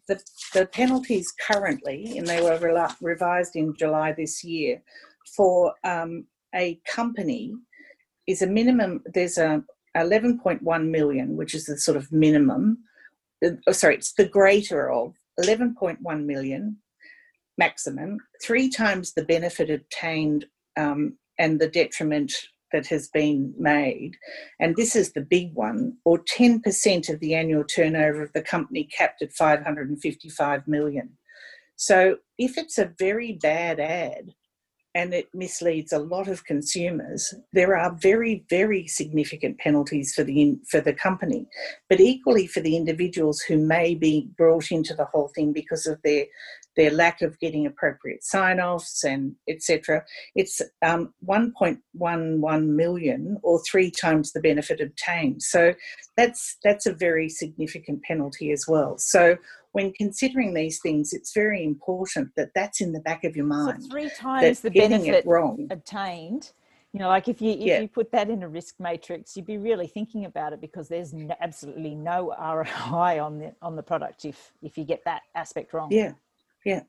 the, 0.07 0.21
the 0.53 0.65
penalties 0.67 1.33
currently, 1.47 2.17
and 2.17 2.27
they 2.27 2.41
were 2.41 2.57
re- 2.59 2.95
revised 3.01 3.55
in 3.55 3.75
July 3.77 4.11
this 4.11 4.43
year, 4.43 4.81
for 5.35 5.73
um, 5.83 6.25
a 6.53 6.79
company 6.87 7.53
is 8.27 8.41
a 8.41 8.47
minimum, 8.47 9.03
there's 9.13 9.37
a 9.37 9.63
11.1 9.95 10.89
million, 10.89 11.35
which 11.35 11.53
is 11.53 11.65
the 11.65 11.77
sort 11.77 11.97
of 11.97 12.11
minimum. 12.11 12.79
Oh, 13.67 13.71
sorry, 13.71 13.95
it's 13.95 14.13
the 14.13 14.27
greater 14.27 14.91
of 14.91 15.13
11.1 15.39 16.25
million 16.25 16.77
maximum, 17.57 18.17
three 18.43 18.69
times 18.69 19.13
the 19.13 19.25
benefit 19.25 19.69
obtained 19.69 20.45
um, 20.77 21.17
and 21.39 21.59
the 21.59 21.69
detriment 21.69 22.33
that 22.71 22.87
has 22.87 23.07
been 23.09 23.53
made, 23.57 24.15
and 24.59 24.75
this 24.75 24.95
is 24.95 25.13
the 25.13 25.21
big 25.21 25.53
one, 25.53 25.95
or 26.03 26.19
10% 26.19 27.09
of 27.09 27.19
the 27.19 27.33
annual 27.33 27.63
turnover 27.63 28.23
of 28.23 28.33
the 28.33 28.41
company 28.41 28.89
capped 28.97 29.21
at 29.21 29.31
555 29.31 30.67
million. 30.67 31.17
So 31.77 32.17
if 32.37 32.57
it's 32.57 32.77
a 32.77 32.93
very 32.97 33.33
bad 33.33 33.79
ad, 33.79 34.33
and 34.95 35.13
it 35.13 35.27
misleads 35.33 35.91
a 35.91 35.99
lot 35.99 36.29
of 36.29 36.45
consumers, 36.45 37.33
there 37.51 37.77
are 37.77 37.91
very, 37.91 38.45
very 38.49 38.87
significant 38.87 39.59
penalties 39.59 40.13
for 40.15 40.23
the 40.23 40.57
for 40.69 40.79
the 40.79 40.93
company, 40.93 41.45
but 41.89 41.99
equally 41.99 42.47
for 42.47 42.61
the 42.61 42.77
individuals 42.77 43.41
who 43.41 43.57
may 43.57 43.93
be 43.93 44.29
brought 44.37 44.71
into 44.71 44.95
the 44.95 45.05
whole 45.05 45.27
thing 45.35 45.51
because 45.51 45.85
of 45.85 46.01
their 46.03 46.25
their 46.75 46.91
lack 46.91 47.21
of 47.21 47.39
getting 47.39 47.65
appropriate 47.65 48.23
sign-offs 48.23 49.03
and 49.03 49.35
etc. 49.47 50.03
It's 50.35 50.61
um, 50.81 51.13
1.11 51.27 52.67
million, 52.67 53.37
or 53.43 53.61
three 53.69 53.91
times 53.91 54.31
the 54.31 54.41
benefit 54.41 54.81
obtained. 54.81 55.41
So 55.43 55.73
that's 56.17 56.57
that's 56.63 56.85
a 56.85 56.93
very 56.93 57.29
significant 57.29 58.03
penalty 58.03 58.51
as 58.51 58.65
well. 58.67 58.97
So 58.97 59.37
when 59.75 59.91
considering 59.91 60.53
these 60.53 60.79
things, 60.79 61.11
it's 61.11 61.33
very 61.33 61.61
important 61.63 62.31
that 62.37 62.51
that's 62.55 62.79
in 62.79 62.93
the 62.93 63.01
back 63.01 63.25
of 63.25 63.35
your 63.35 63.45
mind. 63.45 63.83
So 63.83 63.89
three 63.89 64.09
times 64.09 64.61
the 64.61 64.71
benefit 64.71 65.25
wrong. 65.25 65.67
obtained. 65.69 66.53
You 66.93 66.99
know, 66.99 67.09
like 67.09 67.27
if 67.27 67.41
you 67.41 67.51
if 67.51 67.59
yeah. 67.59 67.81
you 67.81 67.89
put 67.89 68.09
that 68.13 68.29
in 68.29 68.41
a 68.41 68.47
risk 68.47 68.75
matrix, 68.79 69.35
you'd 69.35 69.45
be 69.45 69.57
really 69.57 69.85
thinking 69.85 70.23
about 70.23 70.53
it 70.53 70.61
because 70.61 70.87
there's 70.87 71.13
no, 71.13 71.35
absolutely 71.41 71.93
no 71.93 72.33
ROI 72.39 73.21
on 73.21 73.37
the 73.37 73.53
on 73.61 73.75
the 73.75 73.83
product 73.83 74.23
if 74.23 74.53
if 74.61 74.77
you 74.77 74.85
get 74.85 75.03
that 75.03 75.23
aspect 75.35 75.73
wrong. 75.73 75.89
Yeah, 75.91 76.13
yeah, 76.65 76.81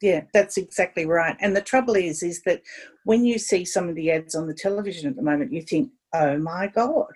yeah. 0.00 0.22
That's 0.32 0.56
exactly 0.56 1.06
right. 1.06 1.36
And 1.40 1.56
the 1.56 1.62
trouble 1.62 1.94
is, 1.94 2.22
is 2.22 2.42
that 2.42 2.62
when 3.04 3.24
you 3.24 3.38
see 3.38 3.64
some 3.64 3.88
of 3.88 3.96
the 3.96 4.10
ads 4.10 4.34
on 4.34 4.46
the 4.46 4.54
television 4.54 5.08
at 5.08 5.16
the 5.16 5.22
moment, 5.22 5.52
you 5.52 5.62
think, 5.62 5.90
oh 6.14 6.38
my 6.38 6.68
god, 6.68 7.12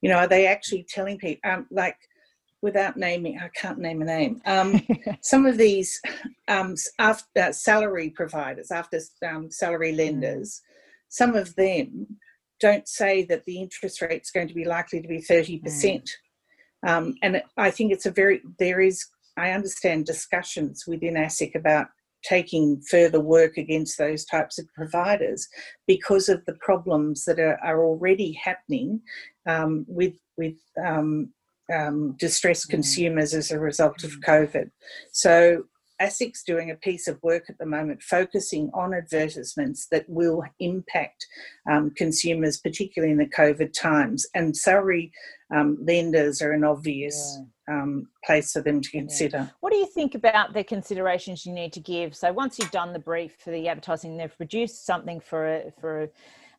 you 0.00 0.10
know, 0.10 0.18
are 0.18 0.28
they 0.28 0.46
actually 0.46 0.86
telling 0.88 1.18
people 1.18 1.50
um, 1.50 1.66
like 1.70 1.96
without 2.64 2.96
naming, 2.96 3.38
I 3.38 3.48
can't 3.48 3.78
name 3.78 4.00
a 4.00 4.06
name. 4.06 4.40
Um, 4.46 4.80
some 5.20 5.44
of 5.44 5.58
these 5.58 6.00
um, 6.48 6.74
after 6.98 7.42
uh, 7.42 7.52
salary 7.52 8.10
providers, 8.10 8.70
after 8.70 9.00
um, 9.26 9.50
salary 9.50 9.92
mm. 9.92 9.98
lenders, 9.98 10.62
some 11.10 11.36
of 11.36 11.54
them 11.56 12.06
don't 12.60 12.88
say 12.88 13.22
that 13.26 13.44
the 13.44 13.60
interest 13.60 14.00
rate 14.00 14.22
is 14.22 14.30
going 14.30 14.48
to 14.48 14.54
be 14.54 14.64
likely 14.64 15.02
to 15.02 15.08
be 15.08 15.20
thirty 15.20 15.58
percent. 15.58 16.10
Mm. 16.84 16.90
Um, 16.90 17.14
and 17.22 17.42
I 17.56 17.70
think 17.70 17.92
it's 17.92 18.06
a 18.06 18.10
very 18.10 18.40
there 18.58 18.80
is 18.80 19.06
I 19.36 19.50
understand 19.50 20.06
discussions 20.06 20.84
within 20.86 21.14
ASIC 21.14 21.54
about 21.54 21.88
taking 22.24 22.80
further 22.90 23.20
work 23.20 23.56
against 23.56 23.98
those 23.98 24.24
types 24.24 24.58
of 24.58 24.66
providers 24.74 25.46
because 25.86 26.28
of 26.28 26.44
the 26.46 26.54
problems 26.54 27.24
that 27.24 27.38
are, 27.38 27.58
are 27.62 27.84
already 27.84 28.32
happening 28.32 29.00
um, 29.46 29.84
with 29.88 30.14
with 30.36 30.56
um, 30.84 31.32
um, 31.72 32.16
distressed 32.18 32.68
mm. 32.68 32.70
consumers 32.70 33.34
as 33.34 33.50
a 33.50 33.58
result 33.58 34.04
of 34.04 34.10
mm. 34.10 34.24
COVID. 34.24 34.70
So 35.12 35.64
ASIC's 36.00 36.42
doing 36.42 36.70
a 36.70 36.76
piece 36.76 37.06
of 37.06 37.22
work 37.22 37.44
at 37.48 37.58
the 37.58 37.66
moment 37.66 38.02
focusing 38.02 38.70
on 38.74 38.94
advertisements 38.94 39.86
that 39.90 40.04
will 40.08 40.42
impact 40.58 41.26
um, 41.70 41.90
consumers, 41.96 42.58
particularly 42.58 43.12
in 43.12 43.18
the 43.18 43.26
COVID 43.26 43.72
times. 43.72 44.26
And 44.34 44.56
salary 44.56 45.12
um, 45.54 45.78
lenders 45.80 46.42
are 46.42 46.52
an 46.52 46.64
obvious 46.64 47.38
yeah. 47.68 47.82
um, 47.82 48.08
place 48.24 48.52
for 48.52 48.60
them 48.60 48.80
to 48.80 48.90
consider. 48.90 49.38
Yeah. 49.38 49.48
What 49.60 49.72
do 49.72 49.78
you 49.78 49.86
think 49.86 50.14
about 50.14 50.52
the 50.52 50.64
considerations 50.64 51.46
you 51.46 51.52
need 51.52 51.72
to 51.74 51.80
give? 51.80 52.16
So 52.16 52.32
once 52.32 52.58
you've 52.58 52.70
done 52.70 52.92
the 52.92 52.98
brief 52.98 53.36
for 53.38 53.50
the 53.50 53.68
advertising, 53.68 54.16
they've 54.16 54.36
produced 54.36 54.84
something 54.86 55.20
for 55.20 55.46
a, 55.46 55.72
for 55.80 56.02
a 56.04 56.08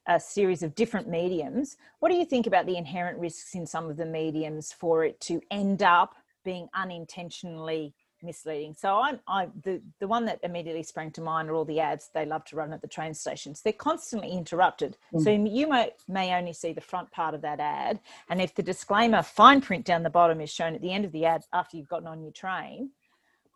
a 0.08 0.20
series 0.20 0.62
of 0.62 0.76
different 0.76 1.10
mediums. 1.10 1.78
What 2.00 2.10
do 2.10 2.16
you 2.16 2.26
think 2.26 2.46
about 2.46 2.68
the 2.68 2.78
inherent 2.78 3.18
risks 3.18 3.56
in 3.56 3.66
some 3.66 3.90
of 3.90 3.98
the 3.98 4.06
mediums 4.06 4.72
for 4.72 5.04
it 5.04 5.20
to 5.22 5.42
end 5.50 5.82
up 5.82 6.14
being 6.44 6.70
unintentionally 6.76 7.96
misleading? 8.26 8.74
So 8.74 9.00
I'm 9.00 9.20
I 9.28 9.48
the 9.64 9.82
the 10.00 10.08
one 10.08 10.26
that 10.26 10.40
immediately 10.44 10.84
sprang 10.84 11.12
to 11.12 11.22
mind 11.22 11.50
are 11.50 11.56
all 11.56 11.66
the 11.66 11.80
ads 11.80 12.10
they 12.14 12.26
love 12.26 12.46
to 12.46 12.56
run 12.56 12.74
at 12.74 12.82
the 12.82 12.88
train 12.88 13.14
stations. 13.14 13.62
They're 13.62 13.74
constantly 13.74 14.32
interrupted. 14.32 14.98
Mm. 15.14 15.24
So 15.24 15.30
you 15.30 15.68
may 15.68 15.92
may 16.08 16.34
only 16.34 16.54
see 16.54 16.74
the 16.74 16.82
front 16.82 17.12
part 17.12 17.34
of 17.34 17.42
that 17.42 17.60
ad, 17.60 18.00
and 18.30 18.42
if 18.42 18.56
the 18.56 18.64
disclaimer 18.64 19.22
fine 19.22 19.62
print 19.62 19.86
down 19.86 20.04
the 20.04 20.10
bottom 20.10 20.42
is 20.42 20.50
shown 20.50 20.76
at 20.76 20.82
the 20.82 20.92
end 20.92 21.06
of 21.06 21.12
the 21.12 21.26
ad 21.26 21.44
after 21.54 21.78
you've 21.78 21.90
gotten 21.90 22.08
on 22.08 22.22
your 22.22 22.32
train. 22.32 22.92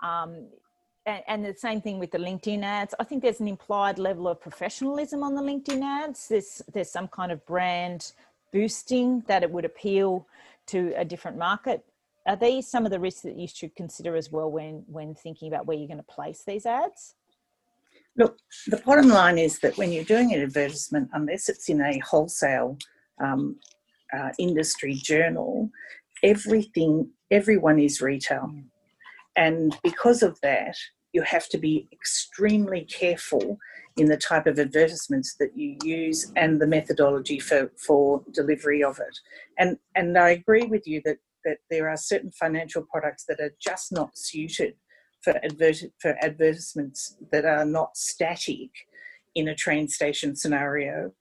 Um, 0.02 0.48
and, 1.06 1.44
the 1.44 1.56
same 1.56 1.82
thing 1.82 1.98
with 1.98 2.12
the 2.12 2.20
LinkedIn 2.20 2.64
ads. 2.64 2.94
I 3.00 3.04
think 3.04 3.24
there's 3.24 3.40
an 3.40 3.48
implied 3.48 3.98
level 3.98 4.28
of 4.28 4.40
professionalism 4.40 5.24
on 5.24 5.34
the 5.34 5.42
LinkedIn 5.42 5.82
ads. 5.82 6.28
There's 6.28 6.62
there's 6.72 6.92
some 6.92 7.08
kind 7.08 7.32
of 7.32 7.44
brand 7.46 8.12
boosting 8.52 9.24
that 9.28 9.44
it 9.44 9.52
would 9.52 9.66
appeal 9.66 10.28
to 10.68 10.94
a 10.96 11.06
different 11.06 11.38
market. 11.38 11.84
Are 12.29 12.36
these 12.36 12.67
some 12.67 12.86
of 12.86 12.91
the 12.91 13.00
risks 13.00 13.21
that 13.21 13.39
you 13.39 13.48
should 13.48 13.75
consider 13.75 14.15
as 14.15 14.31
well 14.31 14.51
when 14.51 14.83
when 14.86 15.15
thinking 15.15 15.48
about 15.48 15.65
where 15.65 15.75
you're 15.75 15.88
going 15.88 15.98
to 15.98 16.03
place 16.03 16.43
these 16.45 16.67
ads? 16.67 17.15
Look, 18.15 18.38
the 18.67 18.77
bottom 18.77 19.09
line 19.09 19.39
is 19.39 19.57
that 19.59 19.77
when 19.79 19.91
you're 19.91 20.03
doing 20.03 20.31
an 20.36 20.41
advertisement, 20.41 21.09
unless 21.13 21.50
it's 21.50 21.69
in 21.69 21.81
a 21.81 21.98
wholesale 22.00 22.77
um, 23.19 23.55
uh, 24.15 24.29
industry 24.38 24.93
journal, 24.93 25.71
everything 26.21 27.09
everyone 27.31 27.79
is 27.79 28.00
retail. 28.00 28.53
And 29.36 29.75
because 29.83 30.21
of 30.21 30.39
that, 30.41 30.77
you 31.13 31.24
have 31.24 31.50
to 31.50 31.57
be 31.57 31.88
extremely 31.91 32.81
careful 32.81 33.57
in 33.98 34.05
the 34.05 34.17
type 34.17 34.45
of 34.45 34.59
advertisements 34.59 35.36
that 35.39 35.57
you 35.57 35.77
use 35.83 36.31
and 36.36 36.62
the 36.62 36.67
methodology 36.67 37.39
for, 37.39 37.71
for 37.77 38.21
delivery 38.33 38.83
of 38.83 39.00
it. 39.00 39.17
And, 39.57 39.79
and 39.95 40.15
I 40.15 40.29
agree 40.31 40.65
with 40.65 40.86
you 40.86 41.01
that, 41.05 41.17
that 41.46 41.58
there 41.69 41.89
are 41.89 41.98
certain 41.98 42.31
financial 42.31 42.84
products 42.84 43.25
that 43.27 43.39
are 43.39 43.53
just 43.62 43.91
not 43.91 44.17
suited 44.17 44.75
for, 45.22 45.34
advert, 45.43 45.84
for 46.00 46.15
advertisements 46.22 47.17
that 47.31 47.46
are 47.46 47.65
not 47.65 47.96
static 47.98 48.69
in 49.36 49.48
a 49.48 49.55
train 49.55 49.88
station 49.88 50.36
scenario. 50.36 51.12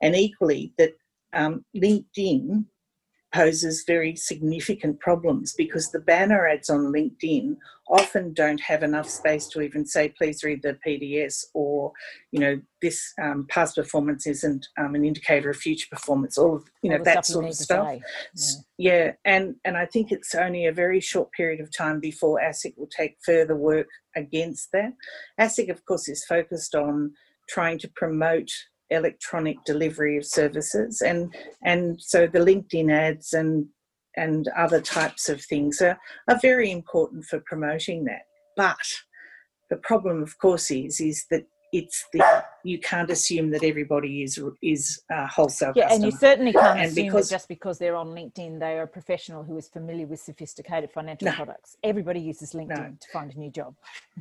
And 0.00 0.14
equally, 0.14 0.72
that 0.78 0.92
um, 1.32 1.64
LinkedIn 1.76 2.66
poses 3.32 3.84
very 3.86 4.14
significant 4.14 5.00
problems 5.00 5.54
because 5.56 5.90
the 5.90 6.00
banner 6.00 6.46
ads 6.46 6.68
on 6.68 6.92
LinkedIn 6.92 7.56
often 7.88 8.32
don't 8.32 8.60
have 8.60 8.82
enough 8.82 9.08
space 9.08 9.46
to 9.48 9.60
even 9.60 9.84
say, 9.86 10.08
please 10.10 10.44
read 10.44 10.62
the 10.62 10.78
PDS 10.86 11.44
or, 11.54 11.92
you 12.30 12.40
know, 12.40 12.60
this 12.80 13.12
um, 13.22 13.46
past 13.48 13.76
performance 13.76 14.26
isn't 14.26 14.66
um, 14.78 14.94
an 14.94 15.04
indicator 15.04 15.50
of 15.50 15.56
future 15.56 15.88
performance, 15.90 16.38
all 16.38 16.56
of, 16.56 16.64
you 16.82 16.90
know, 16.90 17.02
that 17.02 17.26
sort 17.26 17.46
of 17.46 17.54
stuff. 17.54 17.98
Yeah. 18.34 18.54
yeah. 18.78 19.12
And, 19.24 19.56
and 19.64 19.76
I 19.76 19.86
think 19.86 20.12
it's 20.12 20.34
only 20.34 20.66
a 20.66 20.72
very 20.72 21.00
short 21.00 21.32
period 21.32 21.60
of 21.60 21.74
time 21.74 22.00
before 22.00 22.40
ASIC 22.40 22.76
will 22.76 22.88
take 22.88 23.16
further 23.24 23.56
work 23.56 23.88
against 24.14 24.72
that. 24.72 24.92
ASIC, 25.40 25.70
of 25.70 25.84
course, 25.84 26.08
is 26.08 26.24
focused 26.24 26.74
on 26.74 27.12
trying 27.48 27.78
to 27.78 27.88
promote 27.88 28.50
electronic 28.92 29.56
delivery 29.64 30.16
of 30.16 30.24
services 30.24 31.02
and 31.02 31.34
and 31.64 32.00
so 32.00 32.26
the 32.26 32.38
linkedin 32.38 32.90
ads 32.92 33.32
and 33.32 33.66
and 34.16 34.48
other 34.56 34.80
types 34.80 35.28
of 35.28 35.42
things 35.42 35.80
are, 35.80 35.98
are 36.28 36.38
very 36.40 36.70
important 36.70 37.24
for 37.24 37.40
promoting 37.46 38.04
that. 38.04 38.22
But 38.56 38.76
the 39.70 39.76
problem 39.76 40.22
of 40.22 40.38
course 40.38 40.70
is 40.70 41.00
is 41.00 41.24
that 41.30 41.46
it's 41.72 42.06
the 42.12 42.44
you 42.64 42.78
can't 42.78 43.10
assume 43.10 43.50
that 43.50 43.64
everybody 43.64 44.22
is 44.22 44.38
is 44.62 45.02
a 45.10 45.26
wholesale 45.26 45.72
yeah 45.74 45.88
customer. 45.88 46.04
and 46.04 46.12
you 46.12 46.18
certainly 46.18 46.52
can't 46.52 46.78
and 46.78 46.90
assume 46.90 47.06
because, 47.06 47.28
that 47.28 47.34
just 47.36 47.48
because 47.48 47.78
they're 47.78 47.96
on 47.96 48.08
linkedin 48.08 48.60
they 48.60 48.78
are 48.78 48.82
a 48.82 48.86
professional 48.86 49.42
who 49.42 49.56
is 49.56 49.68
familiar 49.68 50.06
with 50.06 50.20
sophisticated 50.20 50.90
financial 50.90 51.26
no, 51.26 51.32
products. 51.32 51.76
Everybody 51.82 52.20
uses 52.20 52.52
linkedin 52.52 52.68
no, 52.68 52.96
to 53.00 53.08
find 53.12 53.34
a 53.34 53.38
new 53.38 53.50
job. 53.50 53.74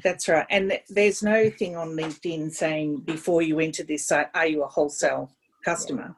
That's 0.03 0.27
right. 0.29 0.45
And 0.49 0.79
there's 0.89 1.21
no 1.21 1.49
thing 1.49 1.75
on 1.75 1.89
linkedin 1.89 2.51
saying 2.51 3.01
before 3.01 3.41
you 3.41 3.59
enter 3.59 3.83
this 3.83 4.07
site 4.07 4.27
are 4.33 4.47
you 4.47 4.63
a 4.63 4.67
wholesale 4.67 5.35
customer? 5.65 6.15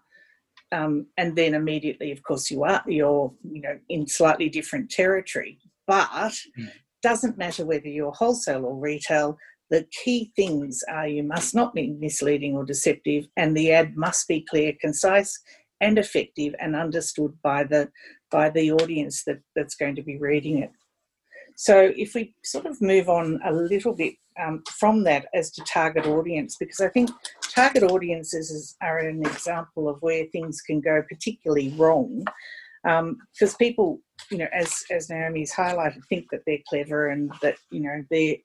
Yeah. 0.71 0.83
um, 0.83 1.07
and 1.17 1.35
then 1.35 1.55
immediately 1.55 2.11
of 2.11 2.21
course 2.23 2.51
you 2.51 2.63
are 2.63 2.83
you're 2.87 3.33
you 3.43 3.61
know 3.61 3.79
in 3.89 4.07
slightly 4.07 4.49
different 4.49 4.91
territory. 4.91 5.57
But 5.87 6.09
mm. 6.09 6.69
doesn't 7.01 7.37
matter 7.37 7.65
whether 7.65 7.89
you're 7.89 8.11
wholesale 8.11 8.65
or 8.65 8.75
retail 8.75 9.37
the 9.73 9.87
key 10.03 10.31
things 10.35 10.83
are 10.87 11.07
you 11.07 11.23
must 11.23 11.55
not 11.55 11.73
be 11.73 11.87
misleading 11.99 12.55
or 12.55 12.63
deceptive, 12.63 13.25
and 13.37 13.57
the 13.57 13.71
ad 13.71 13.97
must 13.97 14.27
be 14.27 14.45
clear, 14.47 14.71
concise, 14.79 15.35
and 15.81 15.97
effective, 15.97 16.53
and 16.59 16.75
understood 16.75 17.33
by 17.41 17.63
the 17.63 17.89
by 18.29 18.51
the 18.51 18.71
audience 18.71 19.23
that, 19.23 19.39
that's 19.55 19.73
going 19.73 19.95
to 19.95 20.03
be 20.03 20.19
reading 20.19 20.59
it. 20.59 20.69
So, 21.55 21.91
if 21.97 22.13
we 22.13 22.35
sort 22.43 22.67
of 22.67 22.79
move 22.83 23.09
on 23.09 23.39
a 23.43 23.51
little 23.51 23.93
bit 23.93 24.13
um, 24.39 24.61
from 24.69 25.03
that 25.05 25.25
as 25.33 25.49
to 25.53 25.63
target 25.63 26.05
audience, 26.05 26.55
because 26.59 26.79
I 26.79 26.89
think 26.89 27.09
target 27.41 27.81
audiences 27.81 28.51
is, 28.51 28.75
are 28.79 28.99
an 28.99 29.25
example 29.25 29.89
of 29.89 29.97
where 30.03 30.25
things 30.27 30.61
can 30.61 30.81
go 30.81 31.01
particularly 31.09 31.73
wrong. 31.77 32.23
Um, 32.87 33.17
because 33.33 33.55
people, 33.55 34.01
you 34.29 34.37
know, 34.37 34.49
as 34.53 34.83
as 34.91 35.09
Naomi's 35.09 35.51
highlighted, 35.51 36.05
think 36.09 36.27
that 36.29 36.43
they're 36.45 36.67
clever 36.69 37.07
and 37.07 37.33
that 37.41 37.55
you 37.71 37.81
know 37.81 38.03
they're 38.11 38.35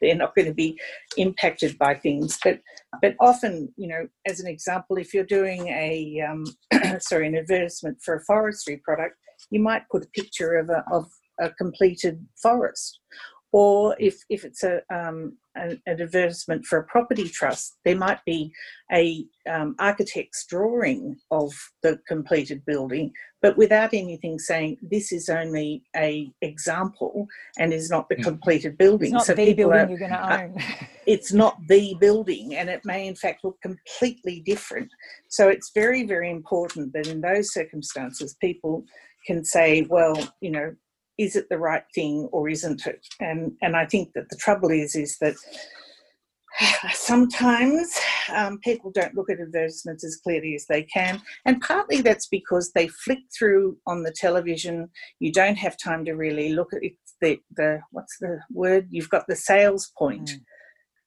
they're 0.00 0.14
not 0.14 0.34
going 0.34 0.46
to 0.46 0.54
be 0.54 0.78
impacted 1.16 1.78
by 1.78 1.94
things. 1.94 2.38
But 2.42 2.60
but 3.00 3.14
often, 3.20 3.72
you 3.76 3.88
know, 3.88 4.08
as 4.26 4.40
an 4.40 4.46
example, 4.46 4.96
if 4.96 5.14
you're 5.14 5.24
doing 5.24 5.68
a 5.68 6.20
um, 6.28 6.44
sorry 7.00 7.26
an 7.26 7.36
advertisement 7.36 7.98
for 8.02 8.16
a 8.16 8.24
forestry 8.24 8.80
product, 8.84 9.16
you 9.50 9.60
might 9.60 9.88
put 9.90 10.04
a 10.04 10.08
picture 10.08 10.56
of 10.56 10.70
a 10.70 10.84
of 10.92 11.06
a 11.40 11.50
completed 11.50 12.24
forest, 12.40 13.00
or 13.54 13.94
if, 14.00 14.16
if 14.28 14.44
it's 14.44 14.64
a, 14.64 14.80
um, 14.92 15.38
an, 15.54 15.80
an, 15.86 16.00
advertisement 16.00 16.66
for 16.66 16.80
a 16.80 16.84
property 16.86 17.28
trust, 17.28 17.76
there 17.84 17.94
might 17.94 18.18
be 18.26 18.52
a 18.92 19.24
um, 19.48 19.76
architect's 19.78 20.44
drawing 20.46 21.16
of 21.30 21.52
the 21.84 22.00
completed 22.08 22.64
building, 22.66 23.12
but 23.40 23.56
without 23.56 23.94
anything 23.94 24.40
saying 24.40 24.76
this 24.82 25.12
is 25.12 25.28
only 25.28 25.84
a 25.94 26.32
example 26.42 27.28
and 27.56 27.72
is 27.72 27.90
not 27.90 28.08
the 28.08 28.16
hmm. 28.16 28.22
completed 28.22 28.76
building. 28.76 29.10
It's 29.10 29.12
not 29.12 29.26
so 29.26 29.34
the 29.34 29.54
building 29.54 29.78
are, 29.78 29.88
you're 29.88 29.98
going 30.00 30.10
to 30.10 30.42
own. 30.42 30.56
it's 31.06 31.32
not 31.32 31.56
the 31.68 31.94
building, 32.00 32.56
and 32.56 32.68
it 32.68 32.84
may 32.84 33.06
in 33.06 33.14
fact 33.14 33.44
look 33.44 33.60
completely 33.62 34.40
different. 34.40 34.90
So 35.28 35.48
it's 35.48 35.70
very, 35.72 36.04
very 36.04 36.32
important 36.32 36.92
that 36.94 37.06
in 37.06 37.20
those 37.20 37.52
circumstances, 37.52 38.34
people 38.40 38.84
can 39.28 39.44
say, 39.44 39.82
well, 39.82 40.16
you 40.40 40.50
know, 40.50 40.74
is 41.18 41.36
it 41.36 41.48
the 41.48 41.58
right 41.58 41.84
thing 41.94 42.28
or 42.32 42.48
isn't 42.48 42.86
it? 42.86 43.06
And 43.20 43.52
and 43.62 43.76
I 43.76 43.86
think 43.86 44.12
that 44.14 44.28
the 44.30 44.36
trouble 44.36 44.70
is 44.70 44.94
is 44.94 45.16
that 45.20 45.34
sometimes 46.92 47.98
um, 48.32 48.58
people 48.58 48.90
don't 48.92 49.14
look 49.14 49.30
at 49.30 49.40
advertisements 49.40 50.04
as 50.04 50.16
clearly 50.16 50.54
as 50.54 50.66
they 50.66 50.82
can, 50.82 51.20
and 51.44 51.60
partly 51.60 52.00
that's 52.00 52.28
because 52.28 52.72
they 52.72 52.88
flick 52.88 53.20
through 53.36 53.76
on 53.86 54.02
the 54.02 54.12
television. 54.12 54.88
You 55.20 55.32
don't 55.32 55.58
have 55.58 55.76
time 55.76 56.04
to 56.04 56.12
really 56.12 56.50
look 56.52 56.72
at 56.72 56.82
it. 56.82 56.94
The 57.20 57.38
the 57.56 57.80
what's 57.90 58.18
the 58.20 58.40
word? 58.52 58.88
You've 58.90 59.10
got 59.10 59.26
the 59.28 59.36
sales 59.36 59.92
point, 59.96 60.30
mm. 60.30 60.40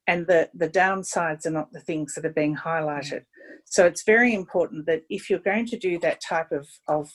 and 0.07 0.27
the 0.27 0.49
the 0.53 0.69
downsides 0.69 1.45
are 1.45 1.51
not 1.51 1.71
the 1.73 1.81
things 1.81 2.13
that 2.15 2.25
are 2.25 2.33
being 2.33 2.55
highlighted. 2.55 3.21
Mm. 3.21 3.23
So 3.65 3.85
it's 3.85 4.03
very 4.03 4.33
important 4.33 4.85
that 4.85 5.03
if 5.09 5.29
you're 5.29 5.39
going 5.39 5.65
to 5.67 5.77
do 5.77 5.99
that 5.99 6.21
type 6.21 6.51
of 6.51 6.67
of 6.87 7.09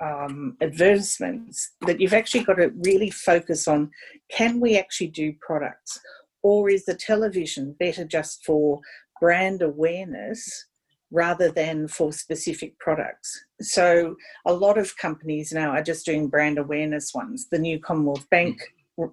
um, 0.00 0.56
advertisements 0.60 1.72
that 1.86 2.00
you've 2.00 2.14
actually 2.14 2.44
got 2.44 2.54
to 2.54 2.72
really 2.84 3.10
focus 3.10 3.68
on 3.68 3.90
can 4.30 4.60
we 4.60 4.78
actually 4.78 5.08
do 5.08 5.32
products? 5.40 6.00
Or 6.42 6.68
is 6.68 6.84
the 6.84 6.94
television 6.94 7.74
better 7.78 8.04
just 8.04 8.44
for 8.44 8.80
brand 9.20 9.62
awareness 9.62 10.66
rather 11.10 11.50
than 11.50 11.88
for 11.88 12.12
specific 12.12 12.78
products? 12.78 13.44
So 13.60 14.16
a 14.44 14.52
lot 14.52 14.76
of 14.76 14.96
companies 14.96 15.52
now 15.52 15.70
are 15.70 15.82
just 15.82 16.04
doing 16.04 16.28
brand 16.28 16.58
awareness 16.58 17.14
ones. 17.14 17.46
The 17.50 17.58
new 17.58 17.78
commonwealth 17.78 18.28
bank 18.30 18.60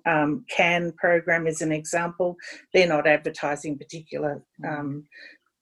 um, 0.05 0.45
can 0.50 0.91
program 0.97 1.47
is 1.47 1.61
an 1.61 1.71
example. 1.71 2.35
They're 2.73 2.88
not 2.88 3.07
advertising 3.07 3.77
particular 3.77 4.43
um, 4.67 5.05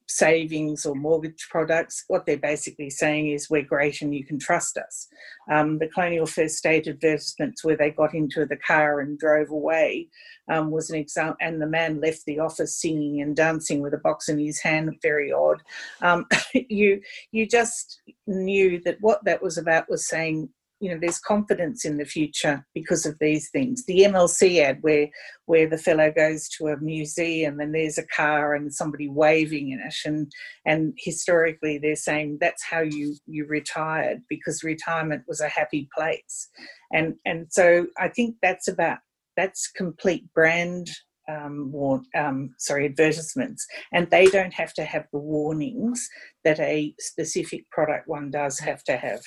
savings 0.10 0.86
or 0.86 0.96
mortgage 0.96 1.48
products, 1.50 2.04
what 2.08 2.26
they're 2.26 2.38
basically 2.38 2.90
saying 2.90 3.30
is 3.30 3.50
we're 3.50 3.62
great 3.62 4.02
and 4.02 4.14
you 4.14 4.26
can 4.26 4.40
trust 4.40 4.78
us. 4.78 5.08
Um, 5.52 5.78
the 5.78 5.88
Colonial 5.88 6.26
First 6.26 6.58
State 6.58 6.88
advertisements 6.88 7.64
where 7.64 7.78
they 7.78 7.92
got 7.92 8.14
into 8.14 8.46
the 8.46 8.58
car 8.58 9.00
and 9.00 9.18
drove 9.20 9.52
away 9.52 10.10
um, 10.50 10.72
was 10.72 10.90
an 10.90 10.98
example, 10.98 11.38
and 11.42 11.62
the 11.62 11.68
man 11.68 12.02
left 12.02 12.26
the 12.26 12.40
office 12.40 12.76
singing 12.76 13.22
and 13.22 13.36
dancing 13.36 13.82
with 13.82 13.94
a 13.94 14.00
box 14.00 14.30
in 14.30 14.40
his 14.40 14.60
hand, 14.60 14.92
very 15.02 15.32
odd. 15.32 15.62
Um, 16.02 16.26
you 16.54 17.02
you 17.32 17.48
just 17.48 18.02
knew 18.26 18.82
that 18.86 18.98
what 19.00 19.24
that 19.26 19.42
was 19.42 19.58
about 19.58 19.90
was 19.90 20.08
saying 20.08 20.50
you 20.80 20.90
know 20.90 20.98
there's 21.00 21.20
confidence 21.20 21.86
in 21.86 21.98
the 21.98 22.06
future 22.06 22.66
because 22.74 23.06
of 23.06 23.18
these 23.20 23.50
things. 23.50 23.86
The 23.86 24.02
mlc 24.02 24.60
ad 24.60 24.78
where 24.82 25.10
where 25.46 25.68
the 25.68 25.78
fellow 25.78 26.12
goes 26.12 26.48
to 26.58 26.68
a 26.68 26.78
museum 26.78 27.60
and 27.60 27.74
there's 27.74 27.98
a 27.98 28.08
car 28.08 28.56
and 28.56 28.74
somebody 28.74 29.10
waving 29.10 29.72
in 29.72 29.80
it 29.80 29.96
and 30.06 30.32
and 30.66 30.94
historically 30.98 31.78
they're 31.78 31.96
saying 31.96 32.38
that's 32.40 32.64
how 32.64 32.82
you 32.82 33.16
you 33.26 33.46
retired 33.46 34.22
because 34.30 34.64
retirement 34.64 35.24
was 35.28 35.42
a 35.42 35.50
happy 35.50 35.90
place. 35.96 36.50
And 36.92 37.16
and 37.26 37.48
so 37.50 37.88
i 38.00 38.08
think 38.08 38.36
that's 38.42 38.68
about 38.68 39.00
that's 39.38 39.68
complete 39.68 40.26
brand 40.34 40.90
um, 41.30 41.72
war, 41.72 42.02
um, 42.16 42.56
sorry, 42.58 42.86
advertisements, 42.86 43.66
and 43.94 44.10
they 44.10 44.26
don't 44.26 44.54
have 44.54 44.74
to 44.74 44.84
have 44.84 45.06
the 45.12 45.20
warnings 45.20 46.08
that 46.44 46.60
a 46.60 46.94
specific 47.00 47.70
product 47.70 48.08
one 48.08 48.32
does 48.32 48.60
have 48.60 48.84
to 48.86 48.98
have. 48.98 49.22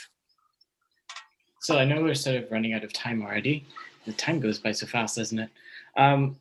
So 1.63 1.79
I 1.79 1.85
know 1.85 2.03
we're 2.03 2.15
sort 2.15 2.37
of 2.37 2.51
running 2.51 2.75
out 2.75 2.83
of 2.83 2.93
time 2.93 3.23
already. 3.23 3.65
The 4.05 4.13
time 4.15 4.41
goes 4.41 4.59
by 4.59 4.73
so 4.73 4.85
fast, 4.85 5.17
doesn't 5.17 5.39
it? 5.39 5.51
Um, 5.97 6.37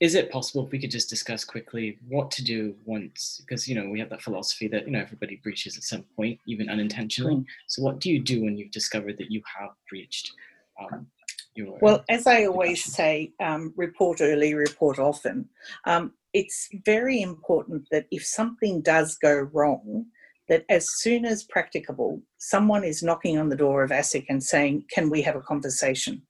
is 0.00 0.16
it 0.16 0.32
possible 0.32 0.66
if 0.66 0.72
we 0.72 0.80
could 0.80 0.90
just 0.90 1.08
discuss 1.08 1.44
quickly 1.44 1.96
what 2.08 2.32
to 2.32 2.44
do 2.44 2.74
once, 2.84 3.40
because 3.44 3.68
you 3.68 3.76
know 3.76 3.88
we 3.88 4.00
have 4.00 4.10
that 4.10 4.20
philosophy 4.20 4.66
that 4.66 4.86
you 4.86 4.92
know 4.92 4.98
everybody 4.98 5.36
breaches 5.36 5.76
at 5.76 5.84
some 5.84 6.04
point, 6.16 6.40
even 6.46 6.68
unintentionally. 6.68 7.36
Mm. 7.36 7.46
So 7.68 7.82
what 7.82 8.00
do 8.00 8.10
you 8.10 8.20
do 8.20 8.42
when 8.42 8.58
you've 8.58 8.72
discovered 8.72 9.16
that 9.18 9.30
you 9.30 9.42
have 9.58 9.70
breached? 9.88 10.32
Um, 10.80 11.06
your, 11.54 11.78
well, 11.80 12.04
as 12.08 12.26
I 12.26 12.46
always 12.46 12.84
say, 12.84 13.32
um, 13.40 13.72
report 13.76 14.20
early, 14.20 14.54
report 14.54 14.98
often. 14.98 15.48
Um, 15.84 16.14
it's 16.32 16.68
very 16.84 17.22
important 17.22 17.86
that 17.92 18.06
if 18.10 18.24
something 18.24 18.80
does 18.80 19.16
go 19.18 19.48
wrong, 19.52 20.06
that 20.48 20.64
as 20.68 20.88
soon 20.98 21.24
as 21.24 21.44
practicable, 21.44 22.22
someone 22.38 22.84
is 22.84 23.02
knocking 23.02 23.38
on 23.38 23.48
the 23.48 23.56
door 23.56 23.82
of 23.82 23.90
ASIC 23.90 24.26
and 24.28 24.42
saying, 24.42 24.84
Can 24.90 25.10
we 25.10 25.22
have 25.22 25.36
a 25.36 25.40
conversation? 25.40 26.22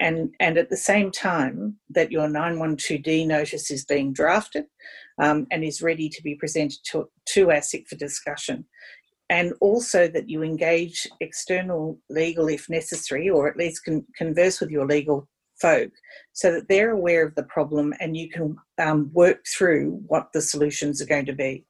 And, 0.00 0.34
and 0.40 0.56
at 0.56 0.70
the 0.70 0.76
same 0.76 1.10
time, 1.10 1.76
that 1.90 2.10
your 2.10 2.26
912D 2.26 3.26
notice 3.26 3.70
is 3.70 3.84
being 3.84 4.14
drafted 4.14 4.64
um, 5.20 5.46
and 5.50 5.62
is 5.62 5.82
ready 5.82 6.08
to 6.08 6.22
be 6.22 6.34
presented 6.34 6.78
to, 6.86 7.10
to 7.26 7.46
ASIC 7.48 7.86
for 7.86 7.96
discussion. 7.96 8.64
And 9.28 9.52
also 9.60 10.08
that 10.08 10.28
you 10.28 10.42
engage 10.42 11.06
external 11.20 12.00
legal 12.08 12.48
if 12.48 12.70
necessary, 12.70 13.28
or 13.28 13.46
at 13.46 13.58
least 13.58 13.84
con- 13.84 14.06
converse 14.16 14.58
with 14.58 14.70
your 14.70 14.86
legal 14.86 15.28
folk 15.60 15.90
so 16.32 16.50
that 16.52 16.68
they're 16.68 16.92
aware 16.92 17.26
of 17.26 17.34
the 17.34 17.44
problem 17.44 17.92
and 18.00 18.16
you 18.16 18.30
can 18.30 18.56
um, 18.78 19.10
work 19.12 19.44
through 19.46 20.00
what 20.06 20.28
the 20.32 20.40
solutions 20.40 21.00
are 21.00 21.06
going 21.06 21.26
to 21.26 21.34
be. 21.34 21.64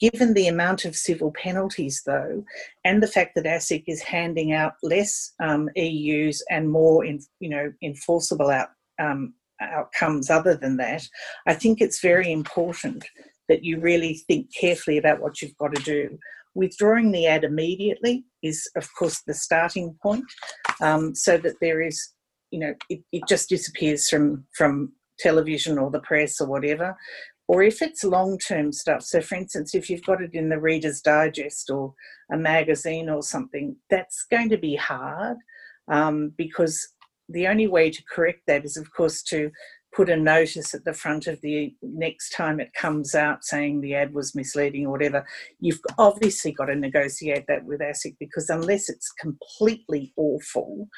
Given 0.00 0.34
the 0.34 0.48
amount 0.48 0.84
of 0.84 0.96
civil 0.96 1.32
penalties, 1.32 2.02
though, 2.04 2.44
and 2.84 3.02
the 3.02 3.08
fact 3.08 3.34
that 3.36 3.44
ASIC 3.44 3.84
is 3.86 4.02
handing 4.02 4.52
out 4.52 4.74
less 4.82 5.32
um, 5.40 5.68
EUs 5.76 6.42
and 6.50 6.70
more, 6.70 7.04
in, 7.04 7.20
you 7.38 7.48
know, 7.48 7.72
enforceable 7.82 8.50
out, 8.50 8.70
um, 8.98 9.34
outcomes 9.60 10.30
other 10.30 10.56
than 10.56 10.76
that, 10.78 11.06
I 11.46 11.54
think 11.54 11.80
it's 11.80 12.00
very 12.00 12.32
important 12.32 13.04
that 13.48 13.62
you 13.62 13.78
really 13.78 14.22
think 14.26 14.48
carefully 14.54 14.98
about 14.98 15.20
what 15.20 15.40
you've 15.40 15.56
got 15.58 15.74
to 15.74 15.82
do. 15.82 16.18
Withdrawing 16.54 17.12
the 17.12 17.26
ad 17.26 17.44
immediately 17.44 18.24
is, 18.42 18.68
of 18.76 18.88
course, 18.98 19.22
the 19.26 19.34
starting 19.34 19.96
point, 20.02 20.24
um, 20.80 21.14
so 21.14 21.36
that 21.38 21.56
there 21.60 21.80
is, 21.80 22.10
you 22.50 22.58
know, 22.58 22.74
it, 22.88 23.00
it 23.12 23.22
just 23.28 23.48
disappears 23.48 24.08
from 24.08 24.44
from 24.56 24.92
television 25.18 25.78
or 25.78 25.90
the 25.90 26.00
press 26.00 26.40
or 26.40 26.48
whatever 26.48 26.96
or 27.48 27.62
if 27.62 27.82
it's 27.82 28.04
long 28.04 28.38
term 28.38 28.72
stuff. 28.72 29.02
So, 29.02 29.20
for 29.20 29.34
instance, 29.34 29.74
if 29.74 29.90
you've 29.90 30.04
got 30.04 30.22
it 30.22 30.34
in 30.34 30.48
the 30.48 30.60
Reader's 30.60 31.00
Digest 31.00 31.70
or 31.70 31.94
a 32.32 32.36
magazine 32.36 33.08
or 33.08 33.22
something, 33.22 33.76
that's 33.90 34.26
going 34.30 34.48
to 34.50 34.58
be 34.58 34.76
hard 34.76 35.36
um, 35.88 36.32
because 36.36 36.88
the 37.28 37.46
only 37.46 37.66
way 37.66 37.90
to 37.90 38.02
correct 38.10 38.40
that 38.46 38.64
is, 38.64 38.76
of 38.76 38.92
course, 38.92 39.22
to 39.24 39.50
put 39.94 40.10
a 40.10 40.16
notice 40.16 40.74
at 40.74 40.84
the 40.84 40.92
front 40.92 41.26
of 41.26 41.40
the 41.40 41.74
next 41.82 42.30
time 42.30 42.58
it 42.58 42.72
comes 42.74 43.14
out 43.14 43.44
saying 43.44 43.80
the 43.80 43.94
ad 43.94 44.12
was 44.12 44.34
misleading 44.34 44.86
or 44.86 44.90
whatever. 44.90 45.24
You've 45.60 45.80
obviously 45.98 46.52
got 46.52 46.66
to 46.66 46.74
negotiate 46.74 47.44
that 47.48 47.64
with 47.64 47.80
ASIC 47.80 48.16
because 48.18 48.50
unless 48.50 48.88
it's 48.88 49.12
completely 49.12 50.12
awful, 50.16 50.88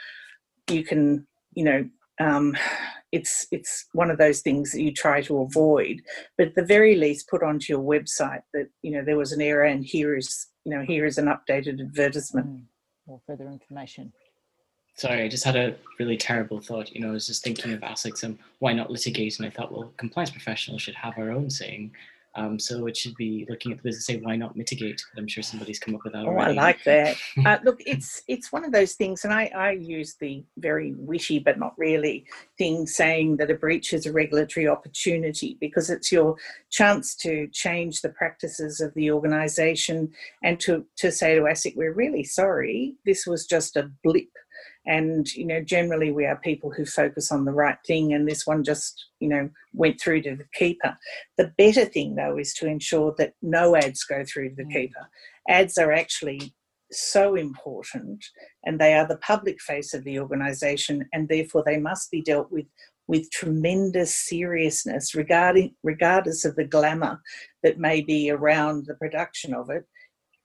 you 0.70 0.82
can, 0.82 1.26
you 1.54 1.64
know, 1.64 1.88
um, 2.20 2.56
it's 3.12 3.46
it's 3.50 3.86
one 3.92 4.10
of 4.10 4.18
those 4.18 4.40
things 4.40 4.72
that 4.72 4.82
you 4.82 4.92
try 4.92 5.20
to 5.22 5.40
avoid 5.40 6.00
but 6.36 6.48
at 6.48 6.54
the 6.54 6.64
very 6.64 6.96
least 6.96 7.28
put 7.28 7.42
onto 7.42 7.72
your 7.72 7.82
website 7.82 8.42
that 8.52 8.68
you 8.82 8.90
know 8.90 9.02
there 9.04 9.16
was 9.16 9.32
an 9.32 9.40
error 9.40 9.64
and 9.64 9.84
here 9.84 10.16
is 10.16 10.48
you 10.64 10.74
know 10.74 10.82
here 10.82 11.06
is 11.06 11.18
an 11.18 11.26
updated 11.26 11.80
advertisement. 11.80 12.46
Mm, 12.46 12.64
or 13.06 13.20
further 13.26 13.46
information. 13.48 14.12
Sorry 14.96 15.22
i 15.22 15.28
just 15.28 15.44
had 15.44 15.56
a 15.56 15.76
really 15.98 16.16
terrible 16.16 16.60
thought. 16.60 16.92
You 16.94 17.00
know 17.00 17.10
i 17.10 17.12
was 17.12 17.26
just 17.26 17.44
thinking 17.44 17.72
of 17.72 17.80
ASICs 17.80 18.24
and 18.24 18.38
why 18.58 18.72
not 18.72 18.90
litigate? 18.90 19.38
And 19.38 19.46
i 19.46 19.50
thought 19.50 19.72
well 19.72 19.92
compliance 19.96 20.30
professionals 20.30 20.82
should 20.82 20.96
have 20.96 21.16
our 21.16 21.30
own 21.30 21.48
saying 21.48 21.92
um, 22.36 22.58
so 22.58 22.86
it 22.86 22.96
should 22.96 23.14
be 23.16 23.46
looking 23.48 23.72
at 23.72 23.78
the 23.78 23.82
business 23.82 24.06
say 24.06 24.18
why 24.18 24.36
not 24.36 24.56
mitigate. 24.56 25.02
I'm 25.16 25.26
sure 25.26 25.42
somebody's 25.42 25.78
come 25.78 25.94
up 25.94 26.04
with 26.04 26.12
that. 26.12 26.26
Oh, 26.26 26.36
I 26.36 26.52
like 26.52 26.84
that. 26.84 27.16
uh, 27.46 27.58
look, 27.64 27.80
it's 27.86 28.22
it's 28.28 28.52
one 28.52 28.64
of 28.64 28.72
those 28.72 28.92
things, 28.92 29.24
and 29.24 29.32
I, 29.32 29.50
I 29.54 29.70
use 29.72 30.14
the 30.14 30.44
very 30.58 30.94
wishy 30.96 31.38
but 31.38 31.58
not 31.58 31.74
really 31.78 32.26
thing 32.58 32.86
saying 32.86 33.38
that 33.38 33.50
a 33.50 33.54
breach 33.54 33.92
is 33.92 34.06
a 34.06 34.12
regulatory 34.12 34.68
opportunity 34.68 35.56
because 35.60 35.88
it's 35.88 36.12
your 36.12 36.36
chance 36.70 37.14
to 37.16 37.48
change 37.48 38.02
the 38.02 38.10
practices 38.10 38.80
of 38.80 38.92
the 38.94 39.10
organisation 39.10 40.12
and 40.42 40.60
to 40.60 40.84
to 40.96 41.10
say 41.10 41.34
to 41.34 41.42
ASIC, 41.42 41.74
we're 41.76 41.94
really 41.94 42.24
sorry, 42.24 42.94
this 43.06 43.26
was 43.26 43.46
just 43.46 43.76
a 43.76 43.90
blip 44.04 44.28
and 44.86 45.32
you 45.34 45.44
know 45.44 45.60
generally 45.60 46.12
we 46.12 46.24
are 46.24 46.36
people 46.36 46.70
who 46.70 46.84
focus 46.84 47.32
on 47.32 47.44
the 47.44 47.52
right 47.52 47.78
thing 47.86 48.12
and 48.12 48.28
this 48.28 48.46
one 48.46 48.62
just 48.64 49.06
you 49.20 49.28
know 49.28 49.48
went 49.72 50.00
through 50.00 50.22
to 50.22 50.36
the 50.36 50.46
keeper. 50.54 50.96
The 51.36 51.52
better 51.58 51.84
thing 51.84 52.14
though 52.14 52.38
is 52.38 52.54
to 52.54 52.66
ensure 52.66 53.14
that 53.18 53.34
no 53.42 53.76
ads 53.76 54.04
go 54.04 54.24
through 54.24 54.50
to 54.50 54.56
the 54.56 54.64
mm. 54.64 54.72
keeper. 54.72 55.08
Ads 55.48 55.78
are 55.78 55.92
actually 55.92 56.54
so 56.92 57.34
important 57.34 58.24
and 58.64 58.80
they 58.80 58.94
are 58.94 59.06
the 59.06 59.18
public 59.18 59.60
face 59.60 59.92
of 59.92 60.04
the 60.04 60.20
organization 60.20 61.04
and 61.12 61.28
therefore 61.28 61.62
they 61.66 61.78
must 61.78 62.10
be 62.10 62.22
dealt 62.22 62.50
with 62.50 62.66
with 63.08 63.30
tremendous 63.30 64.14
seriousness 64.14 65.14
regarding 65.14 65.74
regardless 65.82 66.44
of 66.44 66.54
the 66.56 66.64
glamour 66.64 67.20
that 67.62 67.78
may 67.78 68.00
be 68.00 68.30
around 68.30 68.86
the 68.86 68.94
production 68.94 69.54
of 69.54 69.70
it 69.70 69.84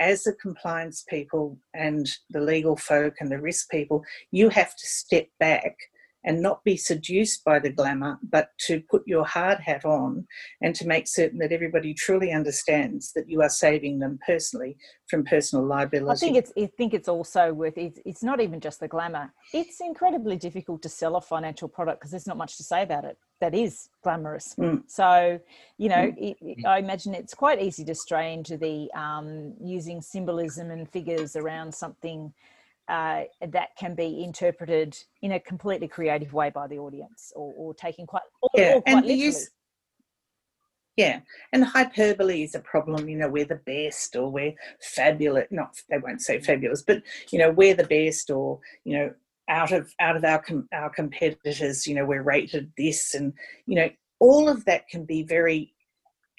as 0.01 0.23
the 0.23 0.33
compliance 0.33 1.05
people 1.07 1.57
and 1.75 2.09
the 2.31 2.41
legal 2.41 2.75
folk 2.75 3.13
and 3.19 3.31
the 3.31 3.39
risk 3.39 3.69
people 3.69 4.03
you 4.31 4.49
have 4.49 4.75
to 4.75 4.85
step 4.85 5.27
back 5.39 5.75
and 6.23 6.41
not 6.41 6.63
be 6.63 6.77
seduced 6.77 7.43
by 7.43 7.59
the 7.59 7.71
glamour, 7.71 8.19
but 8.21 8.49
to 8.67 8.81
put 8.89 9.03
your 9.07 9.25
hard 9.25 9.59
hat 9.59 9.85
on 9.85 10.25
and 10.61 10.75
to 10.75 10.85
make 10.85 11.07
certain 11.07 11.39
that 11.39 11.51
everybody 11.51 11.93
truly 11.93 12.31
understands 12.31 13.11
that 13.13 13.29
you 13.29 13.41
are 13.41 13.49
saving 13.49 13.99
them 13.99 14.19
personally 14.25 14.77
from 15.09 15.23
personal 15.23 15.65
liability. 15.65 16.11
I 16.11 16.15
think 16.15 16.37
it's 16.37 16.53
I 16.57 16.69
think 16.77 16.93
it's 16.93 17.09
also 17.09 17.53
worth 17.53 17.77
it's, 17.77 17.99
it's 18.05 18.23
not 18.23 18.39
even 18.39 18.59
just 18.59 18.79
the 18.79 18.87
glamour. 18.87 19.33
It's 19.53 19.81
incredibly 19.81 20.37
difficult 20.37 20.81
to 20.83 20.89
sell 20.89 21.15
a 21.15 21.21
financial 21.21 21.67
product 21.67 21.99
because 21.99 22.11
there's 22.11 22.27
not 22.27 22.37
much 22.37 22.57
to 22.57 22.63
say 22.63 22.83
about 22.83 23.05
it 23.05 23.17
that 23.41 23.53
is 23.53 23.89
glamorous. 24.03 24.55
Mm. 24.57 24.83
So, 24.87 25.39
you 25.77 25.89
know, 25.89 25.95
mm. 25.95 26.17
it, 26.17 26.37
it, 26.41 26.65
I 26.65 26.77
imagine 26.77 27.13
it's 27.13 27.33
quite 27.33 27.61
easy 27.61 27.83
to 27.85 27.95
stray 27.95 28.33
into 28.33 28.55
the 28.55 28.89
um, 28.93 29.53
using 29.59 30.01
symbolism 30.01 30.71
and 30.71 30.87
figures 30.87 31.35
around 31.35 31.73
something 31.73 32.33
uh, 32.91 33.23
that 33.47 33.69
can 33.79 33.95
be 33.95 34.21
interpreted 34.21 34.97
in 35.21 35.31
a 35.31 35.39
completely 35.39 35.87
creative 35.87 36.33
way 36.33 36.49
by 36.49 36.67
the 36.67 36.77
audience 36.77 37.31
or, 37.37 37.53
or 37.55 37.73
taken 37.73 38.05
quite, 38.05 38.21
or, 38.41 38.49
yeah. 38.53 38.73
or 38.73 38.81
quite 38.81 38.91
and 38.91 39.05
literally. 39.05 39.23
Use, 39.23 39.49
yeah, 40.97 41.21
and 41.53 41.63
hyperbole 41.63 42.43
is 42.43 42.53
a 42.53 42.59
problem. 42.59 43.07
You 43.07 43.17
know, 43.17 43.29
we're 43.29 43.45
the 43.45 43.61
best, 43.65 44.17
or 44.17 44.29
we're 44.29 44.53
fabulous. 44.81 45.47
Not 45.49 45.73
they 45.89 45.99
won't 45.99 46.21
say 46.21 46.41
fabulous, 46.41 46.81
but 46.81 47.01
you 47.31 47.39
know, 47.39 47.49
we're 47.49 47.75
the 47.75 47.85
best, 47.85 48.29
or 48.29 48.59
you 48.83 48.97
know, 48.97 49.13
out 49.47 49.71
of 49.71 49.93
out 50.01 50.17
of 50.17 50.25
our 50.25 50.41
com- 50.41 50.67
our 50.73 50.89
competitors, 50.89 51.87
you 51.87 51.95
know, 51.95 52.05
we're 52.05 52.23
rated 52.23 52.73
this, 52.77 53.15
and 53.15 53.31
you 53.67 53.75
know, 53.77 53.89
all 54.19 54.49
of 54.49 54.65
that 54.65 54.89
can 54.89 55.05
be 55.05 55.23
very 55.23 55.73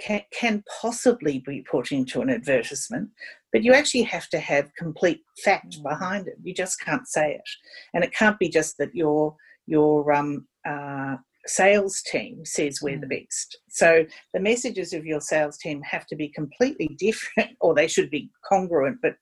can, 0.02 0.22
can 0.32 0.64
possibly 0.80 1.38
be 1.46 1.62
put 1.62 1.92
into 1.92 2.20
an 2.20 2.30
advertisement, 2.30 3.10
but 3.52 3.62
you 3.62 3.72
actually 3.72 4.02
have 4.02 4.28
to 4.30 4.38
have 4.38 4.74
complete 4.76 5.22
fact 5.44 5.78
mm. 5.78 5.82
behind 5.82 6.26
it. 6.26 6.34
You 6.42 6.54
just 6.54 6.80
can't 6.80 7.06
say 7.06 7.34
it, 7.34 7.48
and 7.94 8.02
it 8.02 8.14
can't 8.14 8.38
be 8.38 8.48
just 8.48 8.78
that 8.78 8.94
your 8.94 9.36
your 9.66 10.12
um, 10.12 10.46
uh, 10.68 11.16
sales 11.46 12.02
team 12.02 12.44
says 12.44 12.80
we're 12.82 12.98
the 12.98 13.06
mm. 13.06 13.24
best. 13.24 13.58
So 13.68 14.04
the 14.34 14.40
messages 14.40 14.92
of 14.92 15.06
your 15.06 15.20
sales 15.20 15.58
team 15.58 15.82
have 15.82 16.06
to 16.06 16.16
be 16.16 16.28
completely 16.28 16.88
different, 16.98 17.56
or 17.60 17.74
they 17.74 17.88
should 17.88 18.10
be 18.10 18.30
congruent. 18.48 18.98
But 19.02 19.14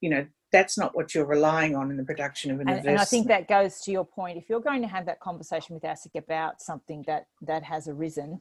you 0.00 0.10
know 0.10 0.26
that's 0.50 0.78
not 0.78 0.96
what 0.96 1.14
you're 1.14 1.26
relying 1.26 1.76
on 1.76 1.90
in 1.90 1.96
the 1.98 2.04
production 2.04 2.50
of 2.50 2.60
an 2.60 2.68
and, 2.70 2.86
and 2.86 2.98
I 2.98 3.04
think 3.04 3.28
that 3.28 3.48
goes 3.48 3.80
to 3.82 3.90
your 3.90 4.04
point. 4.04 4.38
If 4.38 4.48
you're 4.48 4.60
going 4.60 4.80
to 4.80 4.88
have 4.88 5.04
that 5.06 5.20
conversation 5.20 5.74
with 5.74 5.82
ASIC 5.82 6.16
about 6.16 6.60
something 6.60 7.04
that 7.06 7.26
that 7.42 7.62
has 7.62 7.88
arisen, 7.88 8.40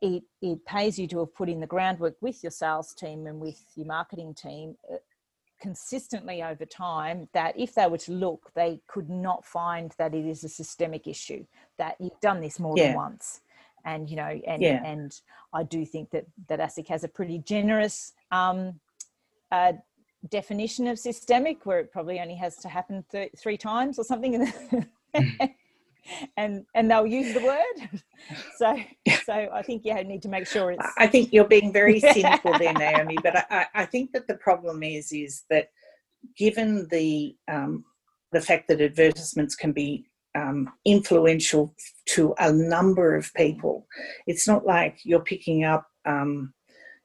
it, 0.00 0.22
it 0.40 0.64
pays 0.64 0.98
you 0.98 1.08
to 1.08 1.20
have 1.20 1.34
put 1.34 1.48
in 1.48 1.60
the 1.60 1.66
groundwork 1.66 2.16
with 2.20 2.42
your 2.42 2.50
sales 2.50 2.94
team 2.94 3.26
and 3.26 3.40
with 3.40 3.60
your 3.74 3.86
marketing 3.86 4.34
team 4.34 4.76
uh, 4.92 4.96
consistently 5.60 6.42
over 6.42 6.64
time 6.64 7.28
that 7.32 7.58
if 7.58 7.74
they 7.74 7.86
were 7.86 7.98
to 7.98 8.12
look, 8.12 8.50
they 8.54 8.80
could 8.86 9.10
not 9.10 9.44
find 9.44 9.92
that 9.98 10.14
it 10.14 10.24
is 10.24 10.44
a 10.44 10.48
systemic 10.48 11.06
issue, 11.06 11.44
that 11.78 11.96
you've 11.98 12.20
done 12.20 12.40
this 12.40 12.60
more 12.60 12.74
yeah. 12.76 12.88
than 12.88 12.96
once. 12.96 13.40
And, 13.84 14.08
you 14.08 14.16
know, 14.16 14.40
and, 14.46 14.62
yeah. 14.62 14.84
and 14.84 15.12
I 15.52 15.62
do 15.62 15.84
think 15.84 16.10
that, 16.10 16.26
that 16.48 16.60
ASIC 16.60 16.88
has 16.88 17.04
a 17.04 17.08
pretty 17.08 17.38
generous 17.38 18.12
um, 18.30 18.78
uh, 19.50 19.72
definition 20.28 20.86
of 20.86 20.98
systemic 20.98 21.64
where 21.64 21.80
it 21.80 21.92
probably 21.92 22.20
only 22.20 22.34
has 22.36 22.56
to 22.58 22.68
happen 22.68 23.04
th- 23.10 23.32
three 23.36 23.56
times 23.56 23.98
or 23.98 24.04
something. 24.04 24.52
and 26.36 26.64
and 26.74 26.90
they'll 26.90 27.06
use 27.06 27.34
the 27.34 27.40
word. 27.40 28.02
So 28.58 28.76
so 29.24 29.48
I 29.52 29.62
think 29.62 29.84
you 29.84 29.94
need 30.04 30.22
to 30.22 30.28
make 30.28 30.46
sure 30.46 30.72
it's. 30.72 30.86
I 30.98 31.06
think 31.06 31.32
you're 31.32 31.46
being 31.46 31.72
very 31.72 32.00
cynical 32.14 32.58
there, 32.58 32.72
Naomi. 32.72 33.16
But 33.22 33.46
I, 33.50 33.66
I 33.74 33.84
think 33.84 34.12
that 34.12 34.26
the 34.26 34.34
problem 34.36 34.82
is 34.82 35.12
is 35.12 35.44
that 35.50 35.68
given 36.36 36.88
the 36.90 37.36
um, 37.50 37.84
the 38.32 38.40
fact 38.40 38.68
that 38.68 38.80
advertisements 38.80 39.54
can 39.54 39.72
be 39.72 40.06
um, 40.34 40.70
influential 40.84 41.74
to 42.06 42.34
a 42.38 42.52
number 42.52 43.14
of 43.14 43.32
people, 43.34 43.86
it's 44.26 44.46
not 44.46 44.66
like 44.66 44.98
you're 45.04 45.24
picking 45.24 45.64
up. 45.64 45.86
Um, 46.04 46.52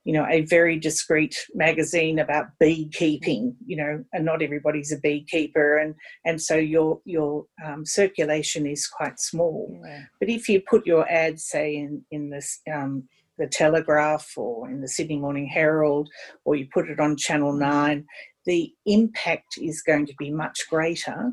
you 0.04 0.14
know, 0.14 0.26
a 0.30 0.42
very 0.42 0.78
discreet 0.78 1.36
magazine 1.54 2.20
about 2.20 2.48
beekeeping, 2.60 3.56
you 3.66 3.78
know, 3.78 4.04
and 4.12 4.26
not 4.26 4.42
everybody's 4.42 4.92
a 4.92 5.00
beekeeper, 5.00 5.78
and 5.78 5.96
and 6.26 6.42
so 6.42 6.56
your 6.56 7.00
your 7.06 7.46
um, 7.66 7.86
circulation 7.86 8.68
is 8.68 8.88
quite 8.88 9.20
small. 9.20 9.80
Yeah. 9.86 10.04
But 10.20 10.30
if 10.30 10.50
you 10.50 10.62
put 10.62 10.86
your 10.86 11.10
ad, 11.10 11.40
say, 11.40 11.76
in 11.76 12.04
in 12.12 12.30
this 12.30 12.60
um, 12.74 13.08
the 13.38 13.48
Telegraph 13.48 14.32
or 14.38 14.70
in 14.70 14.82
the 14.82 14.88
Sydney 14.88 15.18
Morning 15.18 15.48
Herald, 15.48 16.10
or 16.44 16.56
you 16.56 16.68
put 16.74 16.90
it 16.90 17.00
on 17.00 17.18
Channel 17.18 17.54
Nine, 17.54 18.06
the 18.46 18.74
impact 18.86 19.58
is 19.62 19.82
going 19.82 20.06
to 20.08 20.14
be 20.20 20.32
much 20.32 20.70
greater 20.70 21.32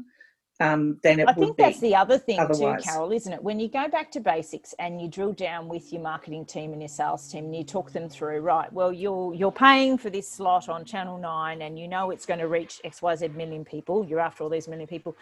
um, 0.61 0.99
than 1.03 1.21
it 1.21 1.29
I 1.29 1.33
think 1.33 1.57
that's 1.57 1.81
the 1.81 1.97
other 1.97 2.19
thing 2.19 2.39
otherwise. 2.39 2.85
too, 2.85 2.91
Carol, 2.91 3.13
isn't 3.13 3.33
it? 3.33 3.43
When 3.43 3.59
you 3.59 3.69
go 3.69 3.89
back 3.89 4.11
to 4.13 4.21
basics 4.21 4.75
and 4.79 5.01
you 5.01 5.09
drill 5.09 5.33
down 5.33 5.69
with 5.69 5.93
your 5.93 6.03
marketing 6.03 6.45
team 6.45 6.73
and 6.73 6.81
your 6.81 6.89
sales 6.89 7.29
team 7.29 7.47
and 7.47 7.57
you 7.57 7.65
talk 7.65 7.93
them 7.93 8.09
through, 8.09 8.41
right? 8.41 8.71
Well, 8.73 8.93
you're 8.93 9.35
you're 9.35 9.53
paying 9.53 9.97
for 9.99 10.11
this 10.11 10.31
slot 10.31 10.69
on 10.69 10.85
Channel 10.85 11.19
Nine, 11.19 11.63
and 11.63 11.79
you 11.79 11.89
know 11.89 12.11
it's 12.11 12.27
going 12.27 12.41
to 12.41 12.49
reach 12.49 12.81
X 12.85 13.01
Y 13.03 13.17
Z 13.17 13.29
million 13.29 13.65
people. 13.65 14.05
You're 14.05 14.21
after 14.21 14.45
all 14.45 14.51
these 14.51 14.69
million 14.69 14.87
people. 14.87 15.17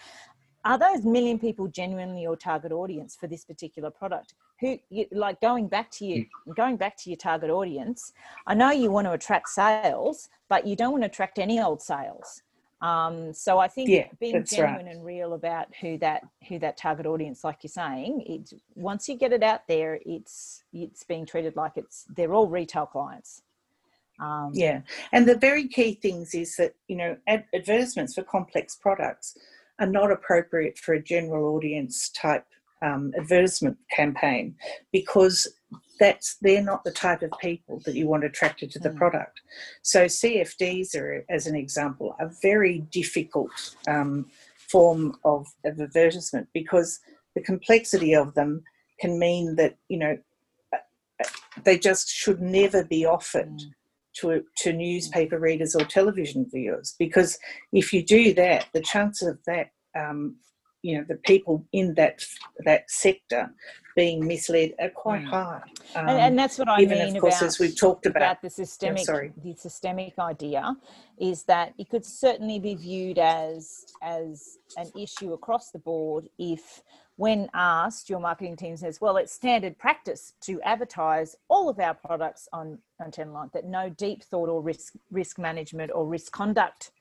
Are 0.64 0.77
those 0.77 1.05
million 1.05 1.38
people 1.38 1.68
genuinely 1.68 2.22
your 2.22 2.37
target 2.37 2.72
audience 2.72 3.16
for 3.18 3.29
this 3.29 3.44
particular 3.44 3.90
product? 3.90 4.35
Who, 4.61 4.77
you, 4.90 5.07
like, 5.12 5.40
going 5.40 5.68
back 5.68 5.88
to 5.92 6.05
you, 6.05 6.27
hmm. 6.44 6.53
going 6.53 6.77
back 6.77 6.96
to 6.98 7.11
your 7.11 7.16
target 7.16 7.48
audience. 7.48 8.12
I 8.46 8.55
know 8.55 8.72
you 8.72 8.90
want 8.90 9.07
to 9.07 9.12
attract 9.12 9.51
sales, 9.51 10.29
but 10.48 10.66
you 10.66 10.74
don't 10.74 10.90
want 10.90 11.05
to 11.05 11.07
attract 11.07 11.38
any 11.38 11.61
old 11.61 11.81
sales 11.81 12.42
um, 12.81 13.33
so 13.33 13.59
I 13.59 13.67
think 13.67 13.91
yeah, 13.91 14.07
being 14.21 14.45
genuine 14.45 14.87
right. 14.87 14.95
and 14.95 15.05
real 15.05 15.35
about 15.35 15.67
who 15.81 15.99
that 15.99 16.23
who 16.49 16.61
that 16.61 16.77
target 16.77 17.07
audience, 17.07 17.43
like 17.43 17.59
you're 17.62 17.71
saying, 17.71 18.23
it's 18.27 18.55
once 18.77 19.09
you 19.09 19.17
get 19.17 19.33
it 19.33 19.43
out 19.43 19.62
there, 19.67 19.99
it's 20.07 20.62
it's 20.73 21.03
being 21.03 21.27
treated 21.27 21.57
like 21.57 21.73
it's 21.77 22.07
they're 22.14 22.33
all 22.33 22.49
retail 22.49 22.87
clients. 22.87 23.43
Um, 24.21 24.53
yeah, 24.55 24.83
and 25.12 25.29
the 25.29 25.37
very 25.37 25.67
key 25.67 25.95
things 25.95 26.35
is 26.35 26.55
that 26.57 26.75
you 26.87 26.97
know 26.97 27.17
ad- 27.27 27.47
advertisements 27.53 28.14
for 28.14 28.23
complex 28.23 28.77
products 28.77 29.37
are 29.81 29.87
not 29.87 30.12
appropriate 30.12 30.79
for 30.79 30.95
a 30.95 31.03
general 31.03 31.57
audience 31.57 32.11
type 32.11 32.47
um, 32.81 33.12
advertisement 33.19 33.77
campaign 33.91 34.55
because 34.93 35.49
that's 35.98 36.37
they're 36.40 36.62
not 36.62 36.85
the 36.85 36.90
type 36.90 37.22
of 37.22 37.31
people 37.40 37.81
that 37.85 37.94
you 37.94 38.07
want 38.07 38.24
attracted 38.24 38.70
to 38.72 38.78
the 38.78 38.90
mm. 38.90 38.96
product. 38.96 39.40
So 39.83 40.04
CFDs 40.04 40.96
are, 40.96 41.24
as 41.28 41.46
an 41.46 41.57
example, 41.57 42.14
a 42.20 42.31
very 42.42 42.81
difficult 42.90 43.50
um, 43.87 44.26
form 44.57 45.16
of, 45.24 45.46
of 45.64 45.81
advertisement 45.81 46.48
because 46.52 47.00
the 47.35 47.42
complexity 47.42 48.14
of 48.14 48.35
them 48.35 48.62
can 49.00 49.18
mean 49.18 49.57
that 49.57 49.76
you 49.88 49.98
know 49.98 50.18
they 51.64 51.78
just 51.78 52.09
should 52.09 52.40
never 52.40 52.85
be 52.85 53.04
offered. 53.04 53.52
Mm. 53.52 53.72
To, 54.22 54.42
to 54.57 54.72
newspaper 54.72 55.38
readers 55.38 55.76
or 55.76 55.85
television 55.85 56.44
viewers 56.52 56.96
because 56.98 57.38
if 57.72 57.92
you 57.92 58.04
do 58.04 58.35
that 58.35 58.66
the 58.74 58.81
chance 58.81 59.22
of 59.22 59.38
that 59.46 59.68
um, 59.96 60.35
you 60.83 60.98
know 60.98 61.04
the 61.09 61.16
people 61.16 61.64
in 61.72 61.94
that 61.94 62.24
that 62.64 62.90
sector 62.90 63.54
being 63.98 64.24
misled 64.24 64.74
are 64.78 64.90
quite 64.90 65.24
mm. 65.24 65.28
high. 65.28 65.61
Um, 65.96 66.08
and, 66.08 66.20
and, 66.20 66.38
that's 66.38 66.56
what 66.56 66.68
I 66.68 66.82
even 66.82 66.98
mean 66.98 67.16
of 67.16 67.20
course, 67.20 67.38
about, 67.38 67.46
as 67.46 67.58
we've 67.58 67.76
talked 67.76 68.06
about, 68.06 68.22
about 68.22 68.42
the 68.42 68.48
systemic. 68.48 69.04
sorry. 69.04 69.32
The 69.42 69.56
systemic 69.56 70.16
idea 70.20 70.76
is 71.18 71.42
that 71.44 71.74
it 71.78 71.90
could 71.90 72.06
certainly 72.06 72.61
be 72.61 72.76
viewed 72.76 73.18
as 73.18 73.87
as 74.00 74.58
an 74.76 74.92
issue 74.96 75.32
across 75.32 75.72
the 75.72 75.80
board 75.80 76.28
if 76.38 76.80
when 77.16 77.48
asked, 77.54 78.08
your 78.08 78.20
marketing 78.20 78.54
team 78.54 78.76
says, 78.76 79.00
well, 79.00 79.16
it's 79.16 79.32
standard 79.32 79.76
practice 79.76 80.34
to 80.42 80.62
advertise 80.62 81.34
all 81.48 81.68
of 81.68 81.80
our 81.80 81.94
products 81.94 82.48
on, 82.52 82.78
on 83.04 83.11
Tenline, 83.11 83.50
that 83.50 83.64
no 83.64 83.88
deep 83.88 84.22
thought 84.22 84.48
or 84.48 84.62
risk, 84.62 84.94
risk 85.11 85.37
management 85.37 85.90
or 85.92 86.06
risk 86.06 86.30
conduct 86.30 86.92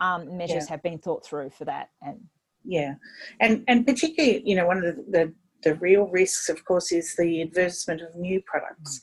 um, 0.00 0.36
measures 0.36 0.64
yeah. 0.64 0.68
have 0.68 0.82
been 0.82 0.98
thought 0.98 1.24
through 1.24 1.48
for 1.48 1.64
that. 1.64 1.88
And 2.02 2.20
yeah, 2.62 2.94
and 3.40 3.64
and 3.68 3.86
particularly, 3.86 4.42
you 4.44 4.54
know, 4.54 4.66
one 4.66 4.78
of 4.78 4.84
the, 4.84 5.04
the, 5.08 5.32
the 5.64 5.74
real 5.76 6.06
risks, 6.08 6.48
of 6.48 6.64
course, 6.64 6.92
is 6.92 7.16
the 7.16 7.42
advertisement 7.42 8.02
of 8.02 8.14
new 8.14 8.40
products, 8.42 9.00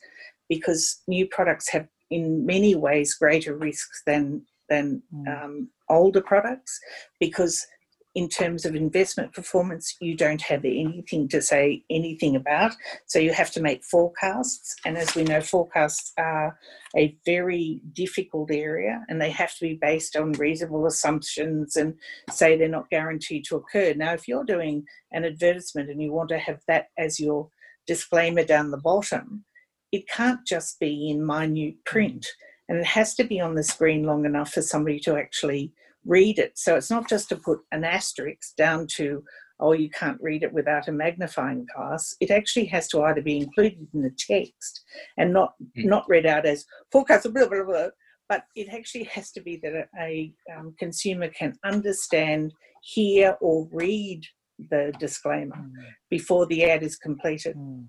because 0.48 1.02
new 1.06 1.26
products 1.26 1.68
have, 1.70 1.86
in 2.10 2.46
many 2.46 2.74
ways, 2.74 3.14
greater 3.14 3.56
risks 3.56 4.02
than 4.06 4.46
than 4.68 5.02
mm. 5.14 5.44
um, 5.44 5.68
older 5.88 6.22
products, 6.22 6.80
because 7.20 7.66
in 8.14 8.28
terms 8.28 8.66
of 8.66 8.74
investment 8.74 9.32
performance, 9.32 9.96
you 10.00 10.14
don't 10.14 10.42
have 10.42 10.64
anything 10.64 11.28
to 11.28 11.40
say 11.40 11.82
anything 11.88 12.36
about. 12.36 12.72
So 13.06 13.18
you 13.18 13.32
have 13.32 13.50
to 13.52 13.62
make 13.62 13.84
forecasts. 13.84 14.76
And 14.84 14.98
as 14.98 15.14
we 15.14 15.24
know, 15.24 15.40
forecasts 15.40 16.12
are 16.18 16.58
a 16.94 17.16
very 17.24 17.80
difficult 17.94 18.50
area 18.50 19.02
and 19.08 19.20
they 19.20 19.30
have 19.30 19.54
to 19.56 19.60
be 19.62 19.78
based 19.80 20.14
on 20.14 20.32
reasonable 20.32 20.86
assumptions 20.86 21.76
and 21.76 21.94
say 22.30 22.56
they're 22.56 22.68
not 22.68 22.90
guaranteed 22.90 23.44
to 23.46 23.56
occur. 23.56 23.94
Now, 23.94 24.12
if 24.12 24.28
you're 24.28 24.44
doing 24.44 24.84
an 25.12 25.24
advertisement 25.24 25.88
and 25.88 26.02
you 26.02 26.12
want 26.12 26.28
to 26.30 26.38
have 26.38 26.60
that 26.68 26.88
as 26.98 27.18
your 27.18 27.48
disclaimer 27.86 28.44
down 28.44 28.70
the 28.70 28.76
bottom, 28.76 29.44
it 29.90 30.06
can't 30.08 30.46
just 30.46 30.78
be 30.78 31.10
in 31.10 31.24
minute 31.24 31.76
print 31.86 32.26
and 32.68 32.78
it 32.78 32.86
has 32.86 33.14
to 33.14 33.24
be 33.24 33.40
on 33.40 33.54
the 33.54 33.62
screen 33.62 34.04
long 34.04 34.24
enough 34.24 34.52
for 34.52 34.62
somebody 34.62 34.98
to 35.00 35.16
actually 35.16 35.72
read 36.04 36.38
it. 36.38 36.58
So 36.58 36.76
it's 36.76 36.90
not 36.90 37.08
just 37.08 37.28
to 37.30 37.36
put 37.36 37.60
an 37.72 37.84
asterisk 37.84 38.56
down 38.56 38.86
to, 38.96 39.22
oh, 39.60 39.72
you 39.72 39.90
can't 39.90 40.20
read 40.20 40.42
it 40.42 40.52
without 40.52 40.88
a 40.88 40.92
magnifying 40.92 41.66
glass. 41.74 42.14
It 42.20 42.30
actually 42.30 42.66
has 42.66 42.88
to 42.88 43.02
either 43.02 43.22
be 43.22 43.38
included 43.38 43.86
in 43.94 44.02
the 44.02 44.14
text 44.18 44.84
and 45.16 45.32
not 45.32 45.54
mm. 45.76 45.84
not 45.84 46.08
read 46.08 46.26
out 46.26 46.46
as 46.46 46.64
forecast, 46.90 47.32
blah, 47.32 47.48
blah, 47.48 47.64
blah, 47.64 47.88
but 48.28 48.44
it 48.56 48.68
actually 48.72 49.04
has 49.04 49.30
to 49.32 49.40
be 49.40 49.56
that 49.62 49.74
a, 49.74 49.86
a 50.00 50.34
um, 50.56 50.74
consumer 50.78 51.28
can 51.28 51.54
understand, 51.64 52.52
hear, 52.82 53.36
or 53.40 53.68
read 53.72 54.24
the 54.70 54.92
disclaimer 54.98 55.56
mm. 55.56 55.72
before 56.10 56.46
the 56.46 56.64
ad 56.64 56.82
is 56.82 56.96
completed. 56.96 57.56
Mm. 57.56 57.86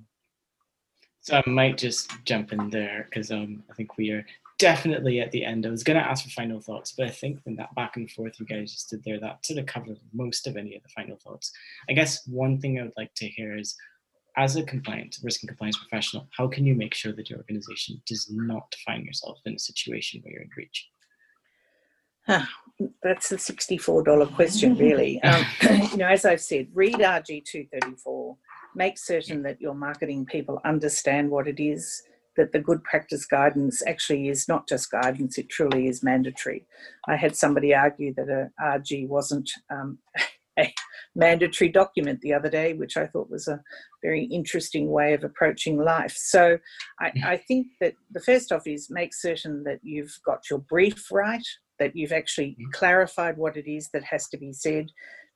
So 1.22 1.38
I 1.38 1.50
might 1.50 1.78
just 1.78 2.12
jump 2.26 2.52
in 2.52 2.70
there 2.70 3.08
because 3.10 3.32
um, 3.32 3.64
I 3.72 3.74
think 3.74 3.98
we 3.98 4.12
are 4.12 4.26
definitely 4.60 5.20
at 5.20 5.32
the 5.32 5.46
end. 5.46 5.66
I 5.66 5.70
was 5.70 5.84
going 5.84 6.00
to 6.00 6.08
ask 6.08 6.24
for 6.24 6.30
final 6.30 6.60
thoughts, 6.60 6.94
but 6.94 7.06
I 7.06 7.10
think 7.10 7.40
in 7.46 7.56
that 7.56 7.74
back 7.76 7.98
and 7.98 8.10
forth 8.10 8.40
you 8.40 8.46
guys 8.46 8.72
just 8.72 8.90
did 8.90 9.04
there, 9.04 9.20
that 9.20 9.46
sort 9.46 9.60
of 9.60 9.66
covered 9.66 10.00
most 10.14 10.48
of 10.48 10.58
any 10.58 10.76
of 10.76 10.84
the 10.84 10.90
final 10.90 11.18
thoughts. 11.18 11.52
I 11.90 11.94
guess 11.94 12.26
one 12.28 12.60
thing 12.60 12.80
I 12.80 12.84
would 12.84 12.94
like 12.98 13.14
to 13.16 13.28
hear 13.28 13.58
is, 13.58 13.76
as 14.36 14.56
a 14.56 14.64
compliance 14.64 15.20
risk 15.24 15.44
and 15.44 15.50
compliance 15.50 15.78
professional, 15.78 16.28
how 16.36 16.48
can 16.48 16.66
you 16.66 16.74
make 16.74 16.96
sure 16.96 17.14
that 17.14 17.30
your 17.30 17.38
organization 17.40 18.02
does 18.08 18.32
not 18.32 18.74
find 18.86 19.06
yourself 19.06 19.40
in 19.46 19.54
a 19.54 19.60
situation 19.60 20.22
where 20.22 20.34
you're 20.34 20.42
in 20.42 20.50
breach? 20.50 20.90
Huh, 22.26 22.46
that's 23.04 23.32
a 23.32 23.36
$64 23.36 24.34
question, 24.34 24.76
really. 24.78 25.22
Um, 25.22 25.46
you 25.92 25.98
know, 25.98 26.08
as 26.08 26.26
I've 26.26 26.42
said, 26.42 26.68
read 26.74 26.96
RG 26.96 27.46
234, 27.46 28.38
make 28.76 28.98
certain 28.98 29.44
that 29.44 29.62
your 29.62 29.76
marketing 29.76 30.26
people 30.26 30.60
understand 30.66 31.30
what 31.30 31.48
it 31.48 31.62
is 31.62 32.02
that 32.38 32.52
the 32.52 32.60
good 32.60 32.84
practice 32.84 33.26
guidance 33.26 33.84
actually 33.86 34.28
is 34.28 34.48
not 34.48 34.68
just 34.68 34.92
guidance, 34.92 35.38
it 35.38 35.50
truly 35.50 35.88
is 35.88 36.04
mandatory. 36.04 36.66
I 37.08 37.16
had 37.16 37.36
somebody 37.36 37.74
argue 37.74 38.14
that 38.16 38.30
a 38.30 38.50
RG 38.62 39.08
wasn't 39.08 39.50
um, 39.70 40.00
a 40.60 40.74
mandatory 41.16 41.70
document 41.70 42.22
the 42.22 42.34
other 42.34 42.50
day, 42.50 42.74
which 42.74 42.98
I 42.98 43.08
thought 43.08 43.30
was 43.30 43.48
a 43.48 43.62
very 44.02 44.26
interesting 44.26 44.90
way 44.90 45.14
of 45.14 45.24
approaching 45.24 45.78
life. 45.78 46.16
So 46.18 46.58
I, 47.00 47.10
mm. 47.10 47.24
I 47.24 47.38
think 47.38 47.68
that 47.82 47.94
the 48.12 48.22
first 48.22 48.52
off 48.52 48.68
is 48.68 48.90
make 48.90 49.14
certain 49.14 49.64
that 49.64 49.80
you've 49.84 50.18
got 50.26 50.50
your 50.50 50.60
brief 50.60 51.12
right, 51.12 51.46
that 51.80 51.96
you've 51.96 52.12
actually 52.12 52.58
mm. 52.60 52.72
clarified 52.72 53.38
what 53.38 53.58
it 53.58 53.70
is 53.70 53.90
that 53.94 54.04
has 54.04 54.28
to 54.30 54.38
be 54.38 54.54
said, 54.54 54.88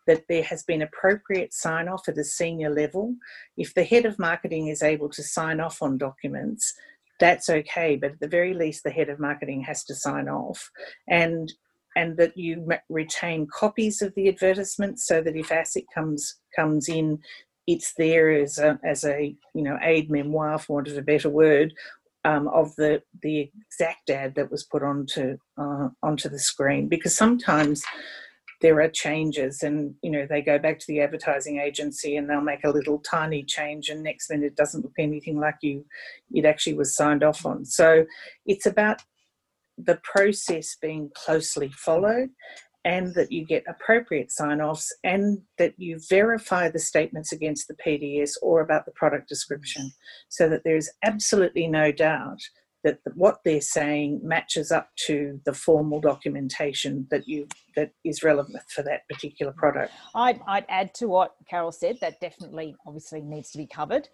that 0.07 0.23
there 0.27 0.43
has 0.43 0.63
been 0.63 0.81
appropriate 0.81 1.53
sign 1.53 1.87
off 1.87 2.07
at 2.07 2.17
a 2.17 2.23
senior 2.23 2.69
level. 2.69 3.15
If 3.57 3.73
the 3.73 3.83
head 3.83 4.05
of 4.05 4.17
marketing 4.17 4.67
is 4.67 4.81
able 4.81 5.09
to 5.09 5.23
sign 5.23 5.59
off 5.59 5.81
on 5.81 5.97
documents, 5.97 6.73
that's 7.19 7.49
okay, 7.49 7.95
but 7.95 8.11
at 8.11 8.19
the 8.19 8.27
very 8.27 8.53
least, 8.53 8.83
the 8.83 8.91
head 8.91 9.09
of 9.09 9.19
marketing 9.19 9.61
has 9.63 9.83
to 9.85 9.95
sign 9.95 10.27
off. 10.27 10.69
And 11.07 11.51
and 11.95 12.15
that 12.17 12.37
you 12.37 12.67
retain 12.89 13.47
copies 13.51 14.03
of 14.03 14.13
the 14.13 14.29
advertisement 14.29 14.99
so 14.99 15.19
that 15.19 15.35
if 15.35 15.49
ASIC 15.49 15.85
comes 15.93 16.35
comes 16.55 16.87
in, 16.87 17.17
it's 17.65 17.93
there 17.97 18.29
as 18.29 18.59
a, 18.59 18.79
as 18.83 19.03
a 19.03 19.35
you 19.55 19.63
know 19.63 19.77
aid 19.81 20.11
memoir, 20.11 20.59
for 20.59 20.75
want 20.75 20.87
of 20.87 20.97
a 20.97 21.01
better 21.01 21.29
word, 21.29 21.73
um, 22.23 22.47
of 22.49 22.75
the 22.75 23.01
the 23.23 23.51
exact 23.65 24.09
ad 24.09 24.35
that 24.35 24.51
was 24.51 24.63
put 24.63 24.83
onto 24.83 25.37
uh, 25.57 25.89
onto 26.03 26.29
the 26.29 26.39
screen. 26.39 26.87
Because 26.87 27.15
sometimes 27.15 27.83
there 28.61 28.81
are 28.81 28.89
changes 28.89 29.61
and 29.61 29.93
you 30.01 30.09
know 30.09 30.25
they 30.27 30.41
go 30.41 30.57
back 30.57 30.79
to 30.79 30.85
the 30.87 31.01
advertising 31.01 31.59
agency 31.59 32.15
and 32.15 32.29
they'll 32.29 32.41
make 32.41 32.63
a 32.63 32.69
little 32.69 32.99
tiny 32.99 33.43
change 33.43 33.89
and 33.89 34.01
next 34.03 34.29
minute 34.29 34.47
it 34.47 34.55
doesn't 34.55 34.83
look 34.83 34.93
anything 34.97 35.39
like 35.39 35.57
you 35.61 35.85
it 36.33 36.45
actually 36.45 36.73
was 36.73 36.95
signed 36.95 37.23
off 37.23 37.45
on. 37.45 37.65
So 37.65 38.05
it's 38.45 38.65
about 38.65 39.01
the 39.77 39.99
process 40.03 40.75
being 40.81 41.11
closely 41.13 41.69
followed 41.69 42.29
and 42.83 43.13
that 43.15 43.31
you 43.31 43.45
get 43.45 43.63
appropriate 43.67 44.31
sign 44.31 44.61
offs 44.61 44.95
and 45.03 45.41
that 45.57 45.73
you 45.77 45.99
verify 46.09 46.69
the 46.69 46.79
statements 46.79 47.31
against 47.31 47.67
the 47.67 47.75
PDS 47.75 48.31
or 48.41 48.61
about 48.61 48.85
the 48.85 48.91
product 48.91 49.27
description 49.27 49.91
so 50.29 50.47
that 50.49 50.63
there 50.63 50.77
is 50.77 50.91
absolutely 51.03 51.67
no 51.67 51.91
doubt 51.91 52.39
that 52.87 53.15
what 53.15 53.39
they're 53.43 53.61
saying 53.61 54.21
matches 54.23 54.71
up 54.71 54.89
to 54.95 55.39
the 55.45 55.53
formal 55.53 55.99
documentation 55.99 57.05
that 57.11 57.27
you 57.27 57.47
that 57.75 57.91
is 58.03 58.23
relevant 58.23 58.63
for 58.69 58.81
that 58.83 59.07
particular 59.07 59.51
product. 59.51 59.91
I'd, 60.15 60.39
I'd 60.47 60.65
add 60.67 60.93
to 60.95 61.07
what 61.07 61.35
Carol 61.47 61.71
said 61.71 61.97
that 62.01 62.19
definitely 62.19 62.75
obviously 62.87 63.21
needs 63.21 63.51
to 63.51 63.57
be 63.57 63.67
covered, 63.67 64.07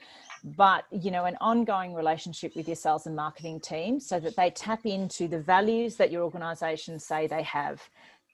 but 0.43 0.85
you 0.91 1.11
know 1.11 1.25
an 1.25 1.37
ongoing 1.39 1.93
relationship 1.93 2.55
with 2.55 2.67
your 2.67 2.75
sales 2.75 3.05
and 3.05 3.15
marketing 3.15 3.59
team 3.59 3.99
so 3.99 4.19
that 4.19 4.35
they 4.35 4.49
tap 4.49 4.85
into 4.85 5.27
the 5.27 5.39
values 5.39 5.95
that 5.97 6.11
your 6.11 6.23
organisation 6.23 6.99
say 6.99 7.27
they 7.27 7.43
have, 7.43 7.81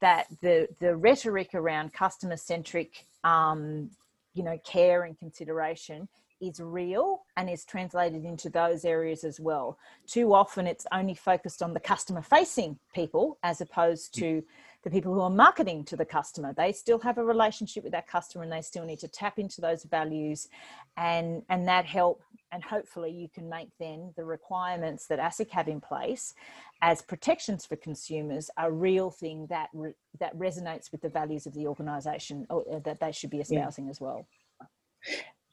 that 0.02 0.28
the 0.42 0.68
the 0.80 0.96
rhetoric 0.96 1.54
around 1.54 1.94
customer 1.94 2.38
centric 2.38 3.06
um, 3.24 3.90
you 4.34 4.44
know 4.44 4.58
care 4.66 5.04
and 5.04 5.18
consideration 5.20 6.08
is 6.42 6.60
real 6.60 7.24
and 7.38 7.50
is 7.50 7.66
translated 7.66 8.26
into 8.26 8.50
those 8.50 8.86
areas 8.86 9.24
as 9.24 9.40
well. 9.40 9.78
Too 10.08 10.34
often 10.34 10.68
it's 10.68 10.86
only 10.92 11.16
focused 11.16 11.62
on 11.62 11.74
the 11.74 11.80
customer 11.80 12.22
facing 12.22 12.78
people 12.94 13.38
as 13.44 13.62
opposed 13.62 14.14
to 14.16 14.44
the 14.84 14.90
people 14.90 15.14
who 15.14 15.22
are 15.22 15.30
marketing 15.30 15.84
to 15.86 15.98
the 15.98 16.06
customer. 16.06 16.54
They 16.54 16.72
still 16.72 17.00
have 17.00 17.18
a 17.18 17.24
relationship 17.24 17.84
with 17.84 17.92
that 17.92 18.08
customer 18.08 18.44
and 18.44 18.52
they 18.52 18.62
still 18.62 18.86
need 18.86 19.00
to 19.00 19.08
tap 19.08 19.38
into 19.38 19.60
those 19.62 19.84
values 19.84 20.48
and 20.98 21.44
and 21.50 21.68
that 21.68 21.86
help 21.86 22.22
and 22.52 22.64
hopefully 22.64 23.12
you 23.12 23.28
can 23.30 23.50
make 23.50 23.70
then 23.80 24.12
the 24.16 24.24
requirements 24.24 25.06
that 25.08 25.20
ASIC 25.20 25.50
have 25.52 25.68
in 25.68 25.82
place 25.82 26.34
as 26.82 27.02
protections 27.02 27.66
for 27.66 27.76
consumers 27.76 28.50
a 28.58 28.72
real 28.72 29.12
thing 29.12 29.46
that 29.50 29.70
re, 29.74 29.92
that 30.20 30.38
resonates 30.38 30.92
with 30.92 31.02
the 31.02 31.10
values 31.10 31.46
of 31.46 31.54
the 31.54 31.68
organization 31.68 32.46
or 32.50 32.64
uh, 32.72 32.80
that 32.80 33.00
they 33.00 33.12
should 33.12 33.30
be 33.30 33.40
espousing 33.40 33.86
yeah. 33.86 33.92
as 33.92 34.02
well. 34.02 34.26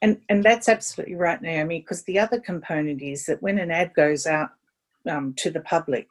And 0.03 0.21
and 0.29 0.45
that's 0.45 0.69
absolutely 0.69 1.15
right, 1.15 1.41
Naomi. 1.41 1.81
Because 1.81 2.03
the 2.03 2.19
other 2.19 2.41
component 2.41 3.03
is 3.03 3.27
that 3.27 3.43
when 3.43 3.59
an 3.59 3.71
ad 3.71 3.95
goes 3.95 4.27
out 4.27 4.51
um, 5.09 5.35
to 5.35 5.51
the 5.51 5.61
public, 5.61 6.07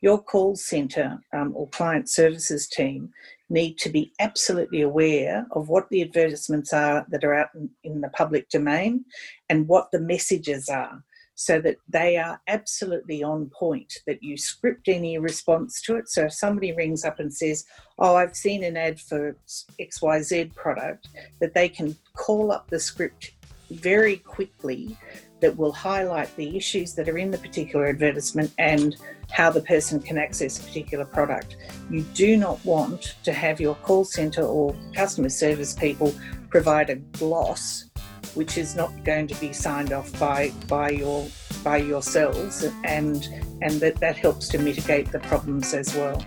your 0.00 0.20
call 0.20 0.56
centre 0.56 1.18
um, 1.32 1.52
or 1.54 1.68
client 1.68 2.08
services 2.08 2.66
team 2.66 3.12
need 3.50 3.78
to 3.78 3.88
be 3.88 4.12
absolutely 4.20 4.82
aware 4.82 5.46
of 5.52 5.68
what 5.68 5.88
the 5.88 6.02
advertisements 6.02 6.72
are 6.72 7.06
that 7.08 7.24
are 7.24 7.34
out 7.34 7.48
in, 7.54 7.70
in 7.84 8.00
the 8.00 8.10
public 8.10 8.48
domain 8.50 9.04
and 9.48 9.66
what 9.68 9.90
the 9.90 10.00
messages 10.00 10.68
are 10.68 11.02
so 11.40 11.60
that 11.60 11.76
they 11.88 12.16
are 12.16 12.40
absolutely 12.48 13.22
on 13.22 13.48
point, 13.50 13.98
that 14.08 14.20
you 14.24 14.36
script 14.36 14.88
any 14.88 15.18
response 15.18 15.80
to 15.80 15.94
it. 15.94 16.08
So 16.08 16.24
if 16.24 16.32
somebody 16.32 16.72
rings 16.72 17.04
up 17.04 17.20
and 17.20 17.32
says, 17.32 17.64
Oh, 17.96 18.16
I've 18.16 18.34
seen 18.34 18.64
an 18.64 18.76
ad 18.76 19.00
for 19.00 19.36
XYZ 19.80 20.52
product, 20.56 21.06
that 21.40 21.54
they 21.54 21.68
can 21.68 21.96
call 22.14 22.50
up 22.50 22.68
the 22.68 22.80
script 22.80 23.34
very 23.70 24.16
quickly 24.16 24.96
that 25.38 25.56
will 25.56 25.70
highlight 25.70 26.34
the 26.34 26.56
issues 26.56 26.94
that 26.94 27.08
are 27.08 27.18
in 27.18 27.30
the 27.30 27.38
particular 27.38 27.86
advertisement 27.86 28.52
and 28.58 28.96
how 29.30 29.48
the 29.48 29.60
person 29.60 30.00
can 30.00 30.18
access 30.18 30.58
a 30.58 30.64
particular 30.64 31.04
product. 31.04 31.56
You 31.88 32.02
do 32.14 32.36
not 32.36 32.64
want 32.64 33.14
to 33.22 33.32
have 33.32 33.60
your 33.60 33.76
call 33.76 34.04
centre 34.04 34.42
or 34.42 34.74
customer 34.92 35.28
service 35.28 35.72
people 35.72 36.12
provide 36.50 36.90
a 36.90 36.96
gloss 36.96 37.87
which 38.38 38.56
is 38.56 38.76
not 38.76 38.92
going 39.04 39.26
to 39.26 39.34
be 39.40 39.52
signed 39.52 39.92
off 39.92 40.16
by 40.20 40.52
by 40.68 40.90
your 40.90 41.26
by 41.64 41.76
yourselves 41.76 42.64
and 42.84 43.28
and 43.62 43.80
that 43.80 43.96
that 43.96 44.16
helps 44.16 44.46
to 44.46 44.58
mitigate 44.58 45.10
the 45.10 45.18
problems 45.18 45.74
as 45.74 45.92
well. 45.96 46.24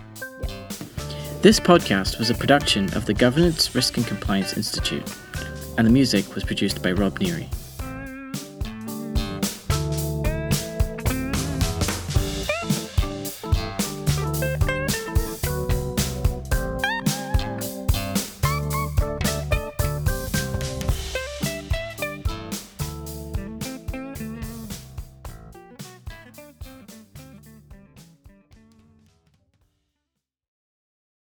This 1.40 1.58
podcast 1.58 2.18
was 2.18 2.28
a 2.28 2.34
production 2.34 2.92
of 2.94 3.06
the 3.06 3.14
Governance, 3.14 3.74
Risk 3.74 3.96
and 3.96 4.06
Compliance 4.06 4.56
Institute, 4.56 5.10
and 5.78 5.86
the 5.86 5.90
music 5.90 6.34
was 6.34 6.44
produced 6.44 6.82
by 6.82 6.92
Rob 6.92 7.18
Neary. 7.18 7.48